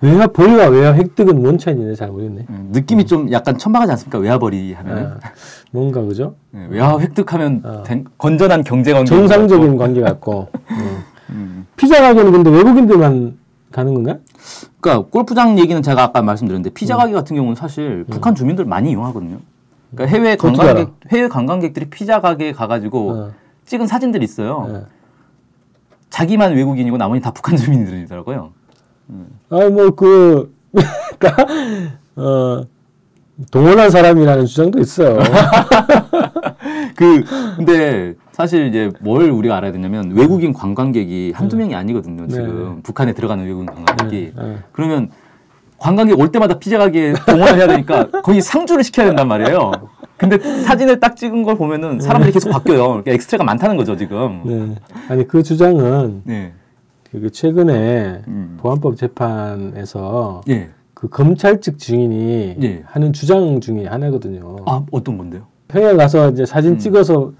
외화 0.00 0.26
벌과 0.28 0.68
외화 0.68 0.94
획득은 0.94 1.42
뭔 1.42 1.58
차이인지 1.58 1.96
잘 1.96 2.08
모르겠네. 2.08 2.46
음, 2.48 2.68
느낌이 2.72 3.04
좀 3.06 3.30
약간 3.32 3.58
천박하지 3.58 3.90
않습니까? 3.92 4.18
외화 4.18 4.38
벌이 4.38 4.72
하면은 4.72 5.06
아, 5.08 5.18
뭔가 5.72 6.00
그죠? 6.02 6.36
예, 6.54 6.66
외화 6.70 6.98
획득하면 6.98 7.62
어. 7.64 7.82
된- 7.82 8.06
건전한 8.16 8.62
경제 8.64 8.92
관계 8.92 9.06
정상적인 9.08 9.76
관계 9.76 10.00
같고 10.00 10.48
음. 10.70 10.98
음. 11.30 11.66
피자 11.76 12.00
가게는 12.00 12.32
근데 12.32 12.50
외국인들만 12.50 13.36
가는 13.72 13.94
건가? 13.94 14.18
그러니까 14.80 15.08
골프장 15.10 15.58
얘기는 15.58 15.82
제가 15.82 16.02
아까 16.04 16.22
말씀드렸는데 16.22 16.70
음. 16.70 16.74
피자 16.74 16.96
가게 16.96 17.12
같은 17.12 17.34
경우는 17.36 17.56
사실 17.56 18.04
북한 18.08 18.34
주민들 18.34 18.64
많이 18.64 18.92
이용하거든요. 18.92 19.38
그러니까 19.92 20.16
해외 20.16 20.36
관광객 20.36 20.90
해외 21.10 21.28
관광객들이 21.28 21.86
피자 21.90 22.20
가게에 22.20 22.52
가가지고 22.52 23.10
어. 23.10 23.30
찍은 23.66 23.88
사진들이 23.88 24.24
있어요. 24.24 24.68
예. 24.70 24.95
자기만 26.10 26.54
외국인이고 26.54 26.96
나머지 26.96 27.20
다 27.20 27.32
북한 27.32 27.56
주민들이더라고요. 27.56 28.52
아니 29.50 29.70
뭐그 29.70 30.54
그러니까 31.18 31.46
어 32.16 32.66
동원한 33.50 33.90
사람이라는 33.90 34.46
주장도 34.46 34.80
있어요. 34.80 35.18
그 36.96 37.22
근데 37.56 38.14
사실 38.32 38.66
이제 38.66 38.90
뭘 39.00 39.30
우리가 39.30 39.56
알아야 39.56 39.72
되냐면 39.72 40.12
외국인 40.12 40.52
관광객이 40.52 41.32
한두 41.34 41.56
명이 41.56 41.74
아니거든요. 41.74 42.26
지금 42.28 42.76
네. 42.76 42.82
북한에 42.82 43.12
들어가는 43.12 43.44
외국인 43.44 43.66
관광객이. 43.66 44.32
예, 44.38 44.42
예. 44.42 44.58
그러면 44.72 45.10
관광객 45.78 46.18
올 46.18 46.30
때마다 46.32 46.58
피자 46.58 46.78
가게에 46.78 47.14
동원을 47.26 47.56
해야 47.56 47.66
되니까 47.66 48.10
거의 48.22 48.40
상주를 48.40 48.82
시켜야 48.84 49.06
된단 49.06 49.28
말이에요. 49.28 49.72
근데 50.16 50.38
사진을 50.38 50.98
딱 51.00 51.16
찍은 51.16 51.42
걸 51.42 51.56
보면은 51.56 52.00
사람들이 52.00 52.32
계속 52.32 52.50
바뀌어요. 52.50 52.86
그러니까 52.88 53.12
엑스트라가 53.12 53.44
많다는 53.44 53.76
거죠 53.76 53.96
지금. 53.96 54.42
네. 54.44 54.74
아니 55.08 55.26
그 55.28 55.42
주장은 55.42 56.22
네. 56.24 56.52
그 57.12 57.30
최근에 57.30 58.22
음. 58.26 58.56
보안법 58.60 58.96
재판에서 58.96 60.42
예. 60.48 60.70
그 60.94 61.08
검찰 61.08 61.60
측 61.60 61.78
증인이 61.78 62.56
예. 62.62 62.82
하는 62.86 63.12
주장 63.12 63.60
중에 63.60 63.86
하나거든요. 63.86 64.56
아 64.66 64.82
어떤 64.90 65.18
건데요? 65.18 65.42
평양 65.68 65.96
가서 65.96 66.30
이제 66.30 66.46
사진 66.46 66.72
음. 66.72 66.78
찍어서 66.78 67.32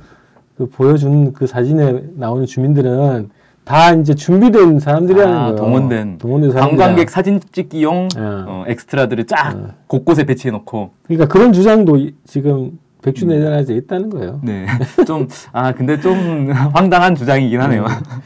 그 0.59 0.69
보여준 0.69 1.33
그 1.33 1.47
사진에 1.47 2.03
나오는 2.15 2.45
주민들은 2.45 3.31
다 3.67 3.93
이제 3.95 4.15
준비된 4.15 4.79
사람들이라는 4.79 5.35
아, 5.37 5.41
거예요. 5.47 5.57
동원된 5.57 6.19
동원된 6.19 6.53
사람들. 6.53 6.79
관광객 6.79 7.11
사진 7.11 7.41
찍기용 7.51 8.09
예. 8.17 8.21
어, 8.21 8.65
엑스트라들을 8.69 9.25
쫙 9.27 9.57
예. 9.59 9.73
곳곳에 9.89 10.23
배치해 10.25 10.53
놓고. 10.53 10.91
그러니까 11.03 11.27
그런 11.27 11.53
주장도 11.53 11.97
이- 11.97 12.15
지금 12.25 12.53
음. 12.53 12.79
백주 13.03 13.27
내전에서 13.27 13.73
있다는 13.73 14.09
거예요. 14.11 14.39
네. 14.45 14.67
좀 15.05 15.27
아 15.53 15.73
근데 15.73 15.99
좀 16.01 16.51
황당한 16.75 17.17
주장이긴 17.17 17.61
하네요. 17.61 17.83
음. 17.83 18.21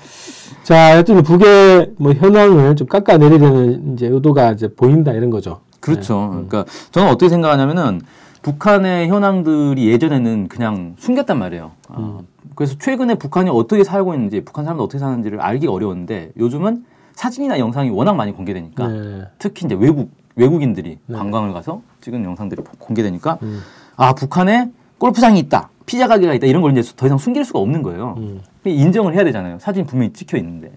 자, 0.63 0.95
여튼 0.99 1.23
북의 1.23 1.93
뭐 1.97 2.13
현황을 2.13 2.77
좀 2.77 2.87
깎아내리려는 2.87 3.95
이제 3.95 4.09
의도가 4.09 4.53
이제 4.53 4.69
보인다 4.69 5.13
이런 5.13 5.31
거죠. 5.31 5.61
그렇죠. 5.81 6.33
음. 6.35 6.47
그러니까 6.49 6.71
저는 6.91 7.09
어떻게 7.09 7.31
생각하냐면은 7.31 8.03
북한의 8.43 9.09
현황들이 9.09 9.89
예전에는 9.89 10.49
그냥 10.49 10.95
숨겼단 10.99 11.39
말이에요. 11.39 11.73
아, 11.89 11.99
음. 11.99 12.27
그래서 12.55 12.77
최근에 12.79 13.17
북한이 13.17 13.51
어떻게 13.51 13.85
살고 13.85 14.15
있는지, 14.15 14.43
북한 14.45 14.65
사람들 14.65 14.83
어떻게 14.85 14.99
사는지를 14.99 15.41
알기가 15.41 15.73
어려웠는데 15.73 16.33
요즘은 16.39 16.85
사진이나 17.15 17.59
영상이 17.59 17.91
워낙 17.91 18.15
많이 18.15 18.33
공개되니까 18.33 18.89
네. 18.89 19.23
특히 19.39 19.67
이제 19.67 19.75
외국 19.75 20.11
외국인들이 20.37 20.99
네. 21.05 21.17
관광을 21.17 21.53
가서 21.53 21.83
찍은 22.01 22.25
영상들이 22.25 22.63
공개되니까 22.79 23.39
음. 23.43 23.61
아 23.97 24.15
북한에 24.15 24.71
골프장이 24.99 25.39
있다, 25.41 25.69
피자 25.85 26.07
가게가 26.09 26.33
있다 26.35 26.47
이런 26.47 26.63
걸 26.63 26.77
이제 26.77 26.93
더 26.97 27.07
이상 27.07 27.19
숨길 27.19 27.45
수가 27.45 27.59
없는 27.59 27.83
거예요. 27.83 28.15
음. 28.19 28.41
인정을 28.65 29.15
해야 29.15 29.25
되잖아요. 29.25 29.59
사진 29.59 29.85
분명히 29.87 30.13
찍혀 30.13 30.39
있는데. 30.39 30.71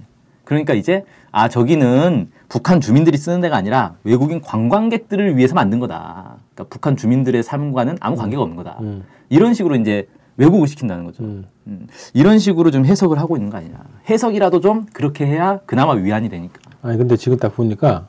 그러니까 0.43 0.73
이제 0.73 1.05
아 1.31 1.47
저기는 1.47 2.29
북한 2.49 2.81
주민들이 2.81 3.17
쓰는 3.17 3.39
데가 3.39 3.55
아니라 3.55 3.95
외국인 4.03 4.41
관광객들을 4.41 5.37
위해서 5.37 5.55
만든 5.55 5.79
거다. 5.79 6.35
그러니까 6.53 6.65
북한 6.69 6.95
주민들의 6.95 7.43
삶과는 7.43 7.97
아무 7.99 8.15
관계가 8.15 8.41
없는 8.41 8.55
거다. 8.57 8.77
음. 8.81 9.03
이런 9.29 9.53
식으로 9.53 9.75
이제 9.75 10.07
왜곡을 10.37 10.67
시킨다는 10.67 11.05
거죠. 11.05 11.23
음. 11.23 11.45
음, 11.67 11.87
이런 12.13 12.39
식으로 12.39 12.71
좀 12.71 12.85
해석을 12.85 13.19
하고 13.19 13.37
있는 13.37 13.49
거 13.49 13.57
아니냐. 13.57 13.75
해석이라도 14.09 14.59
좀 14.61 14.85
그렇게 14.93 15.25
해야 15.25 15.59
그나마 15.65 15.93
위안이 15.93 16.29
되니까. 16.29 16.59
아니 16.81 16.97
근데 16.97 17.15
지금 17.17 17.37
딱 17.37 17.55
보니까 17.55 18.07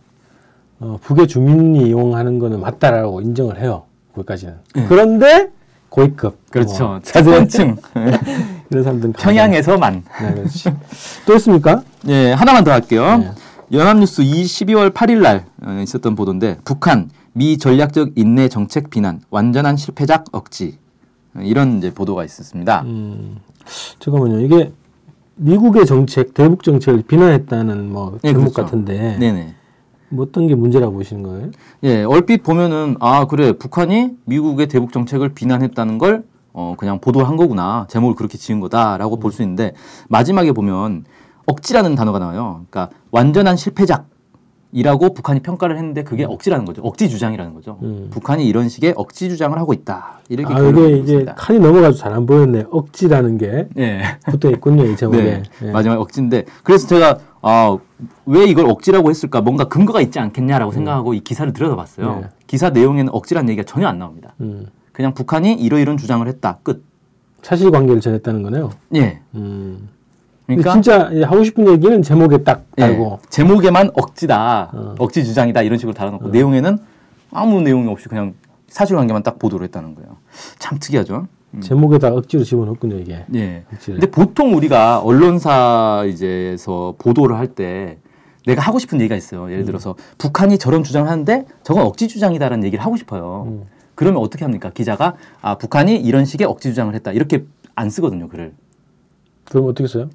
어, 0.81 0.99
북의 1.03 1.29
주민이 1.29 1.89
이용하는 1.89 2.39
거는 2.39 2.61
맞다라고 2.61 3.21
인정을 3.21 3.61
해요. 3.61 3.85
거기까지는. 4.15 4.55
네. 4.75 4.87
그런데 4.89 5.51
고위급. 5.89 6.51
그렇죠. 6.51 6.85
뭐, 6.85 7.01
차선층 7.03 7.77
이런 8.71 8.83
사람들은 8.83 9.13
평양에서만. 9.13 10.03
네, 10.23 10.35
그렇지. 10.35 10.71
또 11.27 11.35
있습니까? 11.37 11.83
예, 12.09 12.33
하나만 12.33 12.65
더 12.65 12.73
할게요. 12.73 13.19
네. 13.19 13.31
연합뉴스 13.73 14.23
2 14.23 14.43
12월 14.43 14.93
8일 14.93 15.21
날 15.21 15.45
어, 15.65 15.81
있었던 15.83 16.15
보도인데 16.17 16.59
북한 16.65 17.11
미 17.35 17.59
전략적 17.59 18.13
인내 18.15 18.49
정책 18.49 18.91
비난 18.91 19.21
완전한 19.29 19.77
실패작 19.77 20.27
억지 20.33 20.79
어, 21.35 21.41
이런 21.43 21.79
이제 21.79 21.93
보도가 21.93 22.25
있었습니다. 22.25 22.83
음, 22.83 23.39
잠깐만요. 23.99 24.41
이게 24.41 24.73
미국의 25.37 25.85
정책, 25.85 26.33
대북 26.33 26.63
정책을 26.63 27.03
비난했다는 27.03 27.93
뭐 27.93 28.19
네, 28.23 28.33
제목 28.33 28.53
그렇죠. 28.55 28.63
같은데 28.63 29.19
네네. 29.19 29.55
뭐 30.11 30.27
어떤 30.27 30.47
게 30.47 30.55
문제라고 30.55 30.93
보시는 30.93 31.25
거예요? 31.25 31.51
예, 31.83 32.05
얼핏 32.05 32.45
보면은 32.45 32.97
아 33.01 33.27
그래 33.27 33.53
북한이 33.53 34.11
미국의 34.27 34.69
대북 34.69 34.93
정책을 34.93 35.31
비난했다는 35.31 35.99
걸 35.99 36.23
어, 36.53 36.77
그냥 36.79 37.01
보도한 37.01 37.37
거구나 37.37 37.89
제목을 37.91 38.15
그렇게 38.15 38.39
지은 38.39 38.61
거다라고 38.61 39.19
볼수 39.19 39.43
있는데 39.43 39.73
마지막에 40.09 40.53
보면 40.53 41.05
억지라는 41.47 41.97
단어가 41.97 42.21
나와요. 42.21 42.65
그러니까 42.71 42.97
완전한 43.11 43.57
실패작 43.57 44.07
이라고 44.75 45.15
북한이 45.15 45.39
평가를 45.39 45.77
했는데 45.79 46.03
그게 46.03 46.25
억지라는 46.25 46.65
거죠. 46.65 46.83
억지 46.83 47.09
주장이라는 47.09 47.55
거죠. 47.55 47.79
음. 47.85 48.09
북한이 48.11 48.45
이런 48.45 48.69
식의 48.69 48.95
억지 48.97 49.29
주장을 49.29 49.57
하고 49.57 49.73
있다. 49.73 50.19
이렇게 50.29 50.53
아 50.53 50.59
이게 50.69 50.97
이제. 50.97 51.25
칸이 51.37 51.61
넘어가서 51.61 51.97
잘 51.97 52.13
안 52.15 52.27
보였네. 52.27 52.65
억지라는 52.71 53.39
게 53.39 53.69
예. 53.79 54.03
붙어 54.27 54.51
있군요 54.51 54.85
이 54.85 54.97
제목에. 54.97 55.23
네, 55.23 55.43
예. 55.63 55.71
마지막 55.71 56.01
억지인데 56.01 56.45
그래서 56.65 56.89
제가 56.89 57.19
아, 57.43 57.79
왜 58.27 58.45
이걸 58.47 58.69
억지라고 58.69 59.11
했을까 59.11 59.41
뭔가 59.43 59.65
근거가 59.65 60.01
있지 60.01 60.19
않겠냐라고 60.19 60.73
생각하고 60.73 61.15
이 61.15 61.21
기사를 61.21 61.53
들여다봤어요. 61.53 62.07
음. 62.09 62.21
네. 62.23 62.27
기사 62.49 62.71
내용에는 62.71 63.13
억지라는 63.15 63.51
얘기가 63.51 63.65
전혀 63.65 63.87
안 63.87 64.01
나옵니다. 64.01 64.35
음, 64.41 64.67
그냥 64.93 65.15
북한이 65.15 65.53
이러이런 65.55 65.97
주장을 65.97 66.27
했다. 66.27 66.59
끝. 66.65 66.85
사실관계를 67.43 68.01
전했다는 68.01 68.43
거네요. 68.43 68.71
예. 68.97 69.21
음. 69.37 69.89
그러니까 70.47 70.73
진짜 70.73 71.11
하고 71.27 71.43
싶은 71.43 71.67
얘기는 71.69 72.03
제목에 72.03 72.39
딱 72.45 72.65
예, 72.79 72.83
달고. 72.83 73.21
제목에만 73.31 73.91
억지다, 73.95 74.71
어. 74.75 74.95
억지 74.99 75.25
주장이다 75.25 75.63
이런 75.63 75.79
식으로 75.79 75.95
달아놓고 75.95 76.29
내용에는 76.29 76.79
아무 77.33 77.61
내용이 77.63 77.89
없이 77.89 78.09
그냥 78.09 78.35
사실관계만 78.69 79.23
딱 79.23 79.39
보도를 79.39 79.65
했다는 79.65 79.95
거예요. 79.95 80.17
참 80.59 80.79
특이하죠. 80.79 81.29
음. 81.55 81.61
제목에다 81.61 82.09
억지로 82.09 82.45
집어넣군요 82.45 82.97
이게. 82.99 83.25
예. 83.35 83.65
억지를. 83.73 84.01
근데 84.01 84.11
보통 84.11 84.55
우리가 84.55 85.01
언론사 85.01 86.05
이제서 86.09 86.95
보도를 86.99 87.37
할 87.37 87.47
때 87.55 87.99
내가 88.47 88.61
하고 88.61 88.79
싶은 88.79 89.01
얘기가 89.01 89.17
있어요. 89.17 89.51
예를 89.51 89.65
들어서 89.65 89.95
북한이 90.19 90.59
저런 90.59 90.83
주장을 90.85 91.09
하는데 91.09 91.47
저건 91.63 91.85
억지 91.85 92.09
주장이다라는 92.09 92.65
얘기를 92.65 92.85
하고 92.85 92.97
싶어요. 92.97 93.45
음. 93.49 93.65
그러면 93.95 94.21
어떻게 94.21 94.45
합니까? 94.45 94.71
기자가 94.75 95.15
아 95.41 95.57
북한이 95.57 95.97
이런 95.97 96.27
식의 96.27 96.47
억지 96.47 96.69
주장을 96.69 96.93
했다 96.95 97.13
이렇게 97.13 97.45
안 97.75 97.89
쓰거든요 97.89 98.29
글을. 98.29 98.53
그럼 99.47 99.69
어떻게 99.69 99.87
써요? 99.89 100.11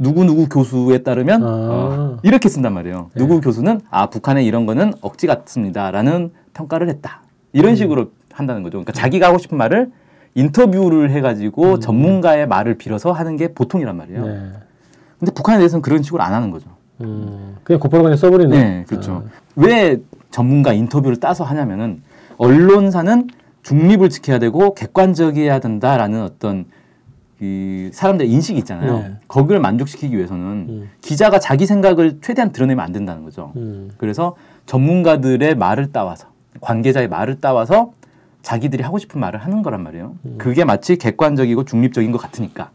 누구 0.00 0.24
누구 0.24 0.48
교수에 0.48 1.02
따르면 1.02 1.42
아. 1.42 1.46
어, 1.46 2.18
이렇게 2.22 2.48
쓴단 2.48 2.72
말이에요. 2.72 3.10
네. 3.14 3.20
누구 3.20 3.40
교수는 3.40 3.82
아 3.90 4.08
북한의 4.08 4.46
이런 4.46 4.64
거는 4.64 4.94
억지 5.02 5.26
같습니다라는 5.26 6.32
평가를 6.54 6.88
했다. 6.88 7.20
이런 7.52 7.76
식으로 7.76 8.10
한다는 8.32 8.62
거죠. 8.62 8.78
그러니까 8.78 8.92
자기가 8.92 9.26
하고 9.28 9.36
싶은 9.36 9.58
말을 9.58 9.90
인터뷰를 10.34 11.10
해가지고 11.10 11.80
전문가의 11.80 12.48
말을 12.48 12.78
빌어서 12.78 13.12
하는 13.12 13.36
게 13.36 13.52
보통이란 13.52 13.94
말이에요. 13.96 14.26
네. 14.26 14.50
근데 15.18 15.32
북한에 15.32 15.58
대해서는 15.58 15.82
그런 15.82 16.02
식으로 16.02 16.22
안 16.22 16.32
하는 16.32 16.50
거죠. 16.50 16.70
음, 17.02 17.56
그냥 17.62 17.78
곧바로 17.78 18.02
그냥 18.02 18.16
써버리네. 18.16 18.62
네, 18.62 18.84
그렇죠. 18.88 19.24
아, 19.26 19.30
왜 19.56 20.00
전문가 20.30 20.72
인터뷰를 20.72 21.18
따서 21.18 21.44
하냐면은 21.44 22.02
언론사는 22.38 23.28
중립을 23.62 24.08
지켜야 24.08 24.38
되고 24.38 24.72
객관적이어야 24.72 25.58
된다라는 25.58 26.22
어떤 26.22 26.64
그 27.40 27.88
사람들의 27.94 28.30
인식이 28.30 28.58
있잖아요. 28.58 28.98
네. 28.98 29.14
거기를 29.26 29.62
만족시키기 29.62 30.14
위해서는 30.14 30.66
음. 30.68 30.90
기자가 31.00 31.38
자기 31.38 31.64
생각을 31.64 32.18
최대한 32.20 32.52
드러내면 32.52 32.84
안 32.84 32.92
된다는 32.92 33.24
거죠. 33.24 33.52
음, 33.56 33.90
그래서 33.96 34.36
전문가들의 34.66 35.54
말을 35.54 35.90
따와서 35.90 36.28
관계자의 36.60 37.08
말을 37.08 37.40
따와서 37.40 37.92
자기들이 38.42 38.82
하고 38.82 38.98
싶은 38.98 39.18
말을 39.20 39.40
하는 39.40 39.62
거란 39.62 39.82
말이에요. 39.82 40.16
그게 40.36 40.64
마치 40.64 40.96
객관적이고 40.96 41.64
중립적인 41.64 42.12
것 42.12 42.18
같으니까. 42.18 42.72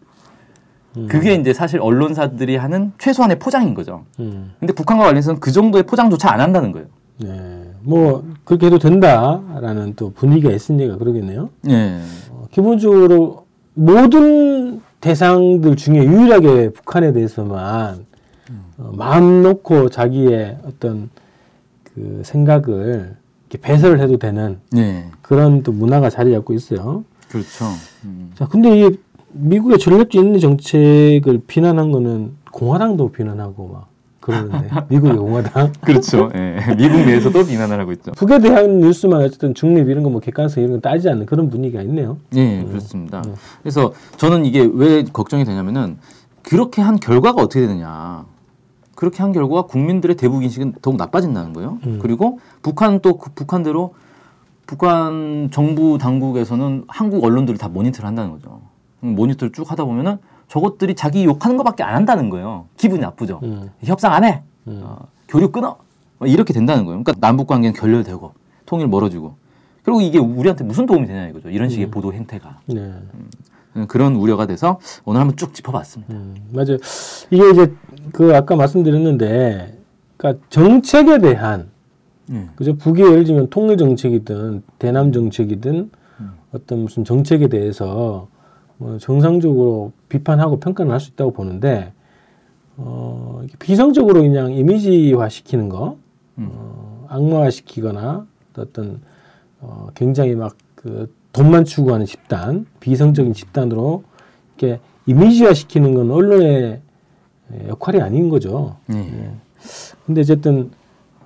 음. 0.98 1.08
그게 1.08 1.36
이제 1.36 1.54
사실 1.54 1.80
언론사들이 1.80 2.56
하는 2.56 2.92
최소한의 2.98 3.38
포장인 3.38 3.76
거죠. 3.76 4.06
음, 4.20 4.54
근데 4.60 4.74
북한과 4.74 5.04
관련해서는 5.04 5.40
그 5.40 5.52
정도의 5.52 5.84
포장조차 5.84 6.32
안 6.34 6.42
한다는 6.42 6.72
거예요. 6.72 6.88
네. 7.20 7.70
뭐 7.82 8.26
그렇게 8.44 8.66
해도 8.66 8.80
된다라는 8.80 9.94
또 9.96 10.12
분위기가 10.12 10.52
있으니까 10.52 10.98
그러겠네요. 10.98 11.50
예. 11.70 12.00
어, 12.32 12.48
기본적으로 12.52 13.45
모든 13.76 14.82
대상들 15.02 15.76
중에 15.76 16.04
유일하게 16.04 16.72
북한에 16.72 17.14
대해서만 17.14 18.06
어, 18.78 18.92
마음 18.94 19.44
놓고 19.44 19.90
자기의 19.90 20.58
어떤 20.66 21.10
그 21.84 22.22
생각을 22.26 23.16
이렇게 23.50 23.58
배설을 23.62 24.00
해도 24.00 24.18
되는 24.18 24.60
예. 24.76 25.06
그런 25.22 25.64
또 25.64 25.72
문화가 25.72 26.10
자리 26.10 26.32
잡고 26.32 26.54
있어요. 26.54 27.04
그렇죠. 27.30 27.66
음. 28.04 28.32
자, 28.36 28.48
근데 28.48 28.88
이 28.88 28.98
미국의 29.32 29.80
전략적 29.80 30.16
인내 30.16 30.40
정책을 30.40 31.42
비난한 31.46 31.92
거는 31.92 32.34
공화당도 32.52 33.12
비난하고 33.12 33.68
막 33.68 33.88
그러는데 34.26 34.70
미국의 34.90 35.18
공화당 35.18 35.72
그렇죠. 35.82 36.32
예. 36.34 36.58
미국 36.76 36.98
내에서도 36.98 37.46
비난을 37.46 37.80
하고 37.80 37.92
있죠. 37.92 38.12
북에 38.14 38.40
대한 38.40 38.80
뉴스만 38.80 39.22
어쨌든 39.22 39.54
중립 39.54 39.88
이런 39.88 40.04
거 40.04 40.10
뭐 40.10 40.20
객관성 40.20 40.64
이런 40.64 40.78
거 40.78 40.82
따지지 40.82 41.10
않는 41.10 41.26
그런 41.28 41.50
분위기가 41.50 41.82
있네요. 41.84 42.18
예, 42.36 42.64
그렇습니다. 42.64 43.22
그래서 43.62 43.94
저는 44.18 44.46
이게 44.46 44.68
왜 44.74 45.04
걱정이 45.04 45.46
되냐면은 45.46 45.98
그렇게 46.42 46.82
한 46.82 46.96
결과가 46.98 47.42
어떻게 47.44 47.62
되느냐. 47.62 48.26
그렇게 48.96 49.22
한 49.22 49.32
결과가 49.34 49.64
국민들의 49.64 50.16
대북 50.16 50.44
인식은 50.44 50.76
더욱 50.82 50.96
나빠진다는 50.98 51.54
거예요. 51.54 51.78
음. 51.86 52.00
그리고 52.02 52.40
북한 52.62 53.00
또 53.02 53.18
그 53.18 53.30
북한대로 53.36 53.94
북한 54.66 55.50
정부 55.52 55.98
당국에서는 56.00 56.86
한국 56.88 57.24
언론들을 57.24 57.60
다 57.60 57.68
모니터를 57.68 58.08
한다는 58.08 58.32
거죠. 58.32 58.62
음, 59.04 59.16
모니터를 59.16 59.52
쭉 59.52 59.70
하다 59.70 59.86
보면은 59.86 60.18
저것들이 60.48 60.96
자기 60.96 61.26
욕하는 61.26 61.58
것밖에 61.58 61.84
안 61.84 61.96
한다는 61.96 62.30
거예요. 62.30 62.66
기분이 62.78 63.02
나쁘죠. 63.02 63.40
음, 63.44 63.70
협상 63.84 64.14
안 64.14 64.24
해. 64.24 64.42
음. 64.68 64.82
어, 64.84 65.08
교류 65.28 65.52
끊어. 65.52 65.78
막 66.20 66.30
이렇게 66.30 66.54
된다는 66.54 66.86
거예요. 66.86 67.04
그러니까 67.04 67.14
남북 67.20 67.48
관계는 67.48 67.74
결렬되고 67.74 68.34
통일 68.66 68.88
멀어지고. 68.88 69.36
그리고 69.84 70.02
이게 70.02 70.18
우리한테 70.18 70.64
무슨 70.64 70.86
도움이 70.86 71.08
되냐 71.08 71.28
이거죠. 71.28 71.50
이런 71.50 71.70
식의 71.70 71.92
보도 71.92 72.14
행태가. 72.14 72.60
네. 72.68 72.94
음, 73.76 73.88
그런 73.88 74.16
우려가 74.16 74.46
돼서 74.46 74.80
오늘 75.04 75.22
한번 75.22 75.36
쭉 75.36 75.54
짚어봤습니다. 75.54 76.14
음, 76.14 76.36
맞아요. 76.52 76.78
이게 77.30 77.50
이제 77.52 77.74
그 78.14 78.36
아까 78.36 78.56
말씀드렸는데, 78.56 79.78
그러니까 80.18 80.46
정책에 80.50 81.20
대한 81.20 81.70
예. 82.32 82.50
그죠? 82.56 82.76
북이 82.76 83.02
예를 83.02 83.26
들면 83.26 83.50
통일 83.50 83.78
정책이든 83.78 84.64
대남 84.80 85.12
정책이든 85.12 85.92
어떤 86.54 86.80
무슨 86.80 87.04
정책에 87.04 87.48
대해서 87.50 88.28
뭐 88.78 88.98
정상적으로 88.98 89.92
비판하고 90.10 90.60
평가를 90.60 90.92
할수 90.92 91.12
있다고 91.12 91.32
보는데 91.32 91.94
어, 92.78 93.40
이렇게 93.42 93.58
비성적으로 93.58 94.22
그냥 94.22 94.52
이미지화 94.52 95.30
시키는 95.30 95.70
거, 95.70 95.98
음. 96.38 96.50
어, 96.52 97.06
악마화 97.10 97.50
시키거나 97.50 98.28
또 98.54 98.62
어떤 98.62 99.02
어, 99.62 99.88
굉장히 99.96 100.36
막 100.36 100.56
그 100.86 101.12
돈만 101.34 101.66
추구하는 101.66 102.06
집단, 102.06 102.68
비성적인 102.80 103.34
집단으로 103.34 104.04
이렇게 104.56 104.80
이미지화 105.08 105.56
시키는 105.56 105.96
건 105.96 106.12
언론의 106.12 106.80
역할이 107.68 108.02
아닌 108.02 108.30
거죠. 108.30 108.78
예. 108.94 109.32
근데 110.06 110.22
어쨌든 110.22 110.70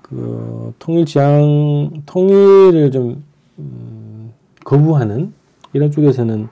그 0.01 0.73
통일 0.79 1.05
지향 1.05 1.91
통일을 2.05 2.89
좀 2.91 3.21
음, 3.59 4.31
거부하는 4.63 5.33
이런 5.73 5.91
쪽에서는 5.91 6.47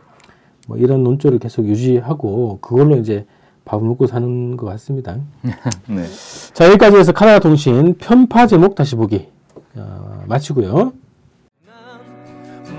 뭐 0.67 0.77
이런 0.77 1.03
논조를 1.03 1.39
계속 1.39 1.65
유지하고 1.65 2.60
그걸로 2.62 2.95
이제 2.97 3.25
밥을 3.65 3.88
먹고 3.88 4.06
사는 4.06 4.56
것 4.56 4.67
같습니다. 4.67 5.17
네. 5.89 6.06
자 6.53 6.67
여기까지 6.67 6.97
해서 6.97 7.12
카나다 7.12 7.39
통신 7.39 7.95
편파 7.97 8.45
제목 8.45 8.75
다시 8.75 8.95
보기 8.95 9.27
어, 9.75 10.23
마치고요. 10.27 10.93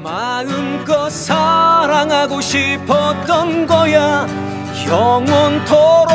마음껏 0.03 1.11
살 1.11 1.59
사랑하고 1.89 2.41
싶었던 2.41 3.67
거야 3.67 4.27
영원토록 4.89 6.09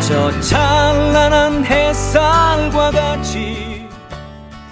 저 0.00 0.40
찬란한 0.40 1.64
햇살과 1.64 2.90
같이 2.90 3.86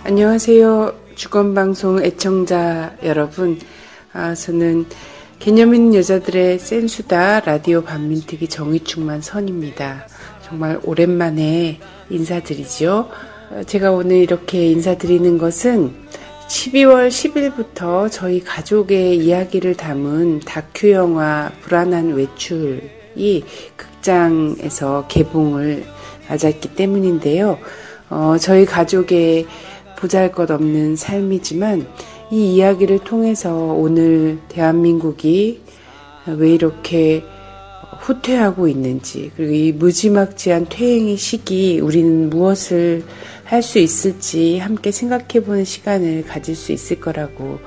안녕하세요. 0.04 1.01
주권방송 1.22 2.02
애청자 2.02 2.96
여러분. 3.04 3.56
아, 4.12 4.34
저는 4.34 4.86
개념 5.38 5.72
있는 5.72 5.94
여자들의 5.94 6.58
센수다 6.58 7.40
라디오 7.40 7.84
반민특위 7.84 8.48
정의충만 8.48 9.22
선입니다. 9.22 10.08
정말 10.44 10.80
오랜만에 10.82 11.78
인사드리죠. 12.10 13.08
어, 13.50 13.62
제가 13.64 13.92
오늘 13.92 14.16
이렇게 14.16 14.66
인사드리는 14.72 15.38
것은 15.38 15.94
12월 16.48 17.06
10일부터 17.08 18.10
저희 18.10 18.42
가족의 18.42 19.18
이야기를 19.18 19.76
담은 19.76 20.40
다큐 20.40 20.90
영화 20.90 21.52
불안한 21.60 22.14
외출이 22.14 23.44
극장에서 23.76 25.06
개봉을 25.06 25.84
맞았기 26.28 26.74
때문인데요. 26.74 27.60
어, 28.10 28.36
저희 28.38 28.66
가족의 28.66 29.46
보잘 30.02 30.32
것 30.32 30.50
없는 30.50 30.96
삶이지만 30.96 31.86
이 32.32 32.56
이야기를 32.56 33.00
통해서 33.00 33.54
오늘 33.54 34.40
대한민국이 34.48 35.60
왜 36.26 36.50
이렇게 36.50 37.22
후퇴하고 38.00 38.66
있는지 38.66 39.30
그리고 39.36 39.52
이 39.52 39.70
무지막지한 39.70 40.66
퇴행의 40.68 41.16
시기 41.16 41.78
우리는 41.78 42.28
무엇을 42.30 43.04
할 43.44 43.62
수 43.62 43.78
있을지 43.78 44.58
함께 44.58 44.90
생각해 44.90 45.44
보는 45.44 45.64
시간을 45.64 46.24
가질 46.26 46.56
수 46.56 46.72
있을 46.72 46.98
거라고 47.00 47.58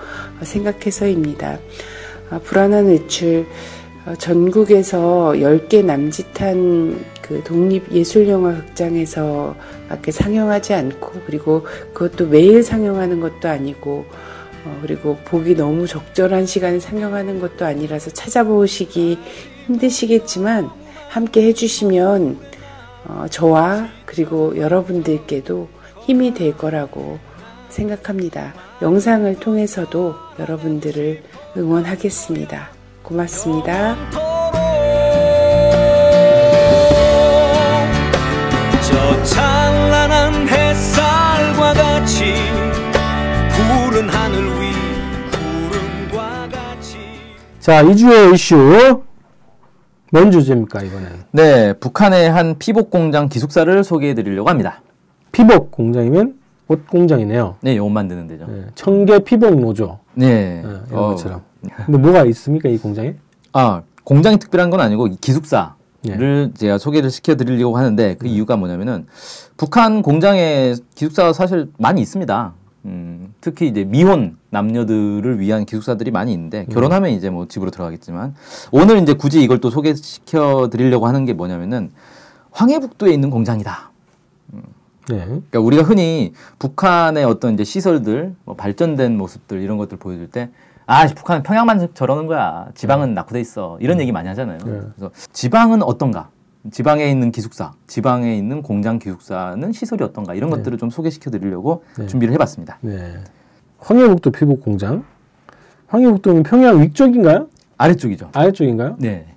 생각해서입니다. 0.41 1.59
아, 2.31 2.39
불안한 2.39 2.87
외출 2.87 3.45
어, 4.07 4.15
전국에서 4.15 5.33
10개 5.35 5.85
남짓한 5.85 7.05
그 7.27 7.43
독립 7.43 7.91
예술 7.91 8.29
영화 8.29 8.53
극장에서 8.53 9.55
밖에 9.89 10.11
상영하지 10.11 10.75
않고 10.75 11.21
그리고 11.25 11.65
그것도 11.93 12.27
매일 12.27 12.61
상영하는 12.61 13.19
것도 13.19 13.49
아니고 13.49 14.05
어, 14.65 14.79
그리고 14.81 15.17
보기 15.25 15.55
너무 15.55 15.87
적절한 15.87 16.45
시간에 16.45 16.79
상영하는 16.79 17.39
것도 17.39 17.65
아니라서 17.65 18.11
찾아보시기 18.11 19.17
힘드시겠지만 19.65 20.69
함께 21.09 21.47
해주시면 21.47 22.39
어, 23.07 23.25
저와 23.31 23.87
그리고 24.05 24.55
여러분들께도 24.55 25.67
힘이 26.05 26.33
될 26.35 26.55
거라고 26.55 27.17
생각합니다. 27.69 28.53
영상을 28.83 29.39
통해서도 29.39 30.13
여러분들을 30.39 31.23
응원하겠습니다. 31.57 32.69
고맙습니다. 33.01 34.34
자, 47.65 47.83
2주의 47.83 48.31
이슈. 48.35 49.01
뭔 50.11 50.29
주제입니까, 50.29 50.83
이번엔? 50.83 51.23
네, 51.31 51.73
북한의 51.73 52.29
한 52.29 52.59
피복 52.59 52.91
공장 52.91 53.27
기숙사를 53.27 53.83
소개해 53.83 54.13
드리려고 54.13 54.51
합니다. 54.51 54.83
피복 55.31 55.71
공장이면 55.71 56.37
옷 56.67 56.85
공장이네요. 56.85 57.55
네, 57.61 57.79
옷 57.79 57.89
만드는 57.89 58.27
데죠. 58.27 58.45
네, 58.45 58.65
청계 58.75 59.17
피복 59.17 59.59
노조. 59.59 59.97
네. 60.13 60.61
네, 60.63 60.79
이런 60.89 61.03
어, 61.03 61.07
것처럼. 61.07 61.41
근데 61.87 61.97
뭐가 61.97 62.25
있습니까, 62.25 62.69
이 62.69 62.77
공장에? 62.77 63.15
아, 63.51 63.81
공장이 64.03 64.37
특별한 64.37 64.69
건 64.69 64.79
아니고 64.79 65.07
이 65.07 65.15
기숙사를 65.19 65.73
네. 66.03 66.51
제가 66.53 66.77
소개를 66.77 67.09
시켜 67.09 67.33
드리려고 67.33 67.79
하는데 67.79 68.13
그 68.19 68.27
이유가 68.27 68.57
뭐냐면은 68.57 69.07
북한 69.57 70.03
공장에 70.03 70.75
기숙사가 70.93 71.33
사실 71.33 71.71
많이 71.79 71.99
있습니다. 71.99 72.53
음, 72.85 73.33
특히 73.41 73.67
이제 73.67 73.83
미혼 73.83 74.37
남녀들을 74.51 75.39
위한 75.39 75.65
기숙사들이 75.65 76.11
많이 76.11 76.31
있는데 76.33 76.65
결혼하면 76.65 77.11
이제 77.11 77.29
뭐 77.29 77.47
집으로 77.47 77.71
들어가겠지만 77.71 78.35
오늘 78.71 78.99
이제 78.99 79.13
굳이 79.13 79.43
이걸 79.43 79.59
또 79.59 79.69
소개시켜 79.69 80.69
드리려고 80.71 81.07
하는 81.07 81.25
게 81.25 81.33
뭐냐면은 81.33 81.91
황해북도에 82.51 83.11
있는 83.11 83.31
공장이다. 83.31 83.91
네. 85.09 85.23
그러니까 85.25 85.59
우리가 85.59 85.83
흔히 85.83 86.33
북한의 86.57 87.25
어떤 87.25 87.53
이제 87.53 87.63
시설들, 87.63 88.35
뭐 88.43 88.55
발전된 88.55 89.17
모습들 89.17 89.61
이런 89.61 89.77
것들 89.77 89.97
보여줄 89.97 90.29
때, 90.31 90.49
아 90.87 91.07
북한은 91.07 91.43
평양만 91.43 91.89
저러는 91.93 92.27
거야. 92.27 92.67
지방은 92.75 93.13
낙후돼 93.13 93.39
있어. 93.41 93.77
이런 93.81 93.99
얘기 93.99 94.11
많이 94.11 94.27
하잖아요. 94.29 94.57
네. 94.59 94.81
그래서 94.95 95.11
지방은 95.31 95.83
어떤가? 95.83 96.29
지방에 96.71 97.09
있는 97.09 97.31
기숙사, 97.31 97.73
지방에 97.87 98.35
있는 98.35 98.61
공장 98.61 98.97
기숙사는 98.99 99.71
시설이 99.71 100.03
어떤가? 100.03 100.33
이런 100.33 100.49
네. 100.49 100.57
것들을 100.57 100.77
좀 100.77 100.89
소개시켜 100.89 101.29
드리려고 101.29 101.83
네. 101.97 102.07
준비를 102.07 102.33
해봤습니다. 102.33 102.77
네. 102.81 103.15
황해북도 103.79 104.31
피복 104.31 104.61
공장. 104.61 105.03
황해북도는 105.87 106.43
평양 106.43 106.81
위쪽인가요? 106.81 107.47
아래쪽이죠. 107.77 108.29
아래쪽인가요? 108.33 108.95
네. 108.99 109.27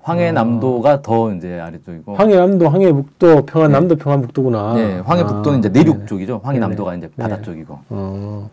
황해남도가 0.00 1.02
더 1.02 1.32
이제 1.32 1.58
아래쪽이고. 1.58 2.14
황해남도, 2.14 2.68
황해북도, 2.68 3.46
평안남도, 3.46 3.96
평안북도구나. 3.96 4.74
네, 4.74 4.98
황해북도는 5.00 5.56
아, 5.56 5.58
이제 5.60 5.68
내륙 5.70 5.94
네네. 5.96 6.06
쪽이죠. 6.06 6.40
황해남도가 6.44 6.90
네네. 6.92 7.06
이제 7.06 7.14
바다 7.16 7.36
네. 7.36 7.42
쪽이고. 7.42 7.78
어, 7.88 8.50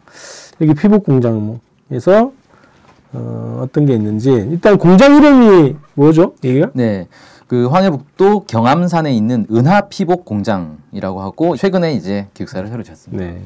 여기 0.62 0.74
피복 0.74 1.04
공장에서 1.04 2.32
어, 3.13 3.60
어떤 3.62 3.86
게 3.86 3.93
있는지 3.93 4.32
일단 4.32 4.78
공장 4.78 5.15
이름이 5.17 5.76
뭐죠? 5.95 6.34
여기가? 6.43 6.71
네. 6.74 7.08
그 7.51 7.67
황해북도 7.67 8.45
경암산에 8.45 9.13
있는 9.13 9.45
은하 9.51 9.81
피복 9.89 10.23
공장이라고 10.23 11.21
하고 11.21 11.57
최근에 11.57 11.91
이제 11.95 12.29
기숙사를 12.33 12.65
새로 12.69 12.81
지었습니다. 12.81 13.25
네. 13.25 13.41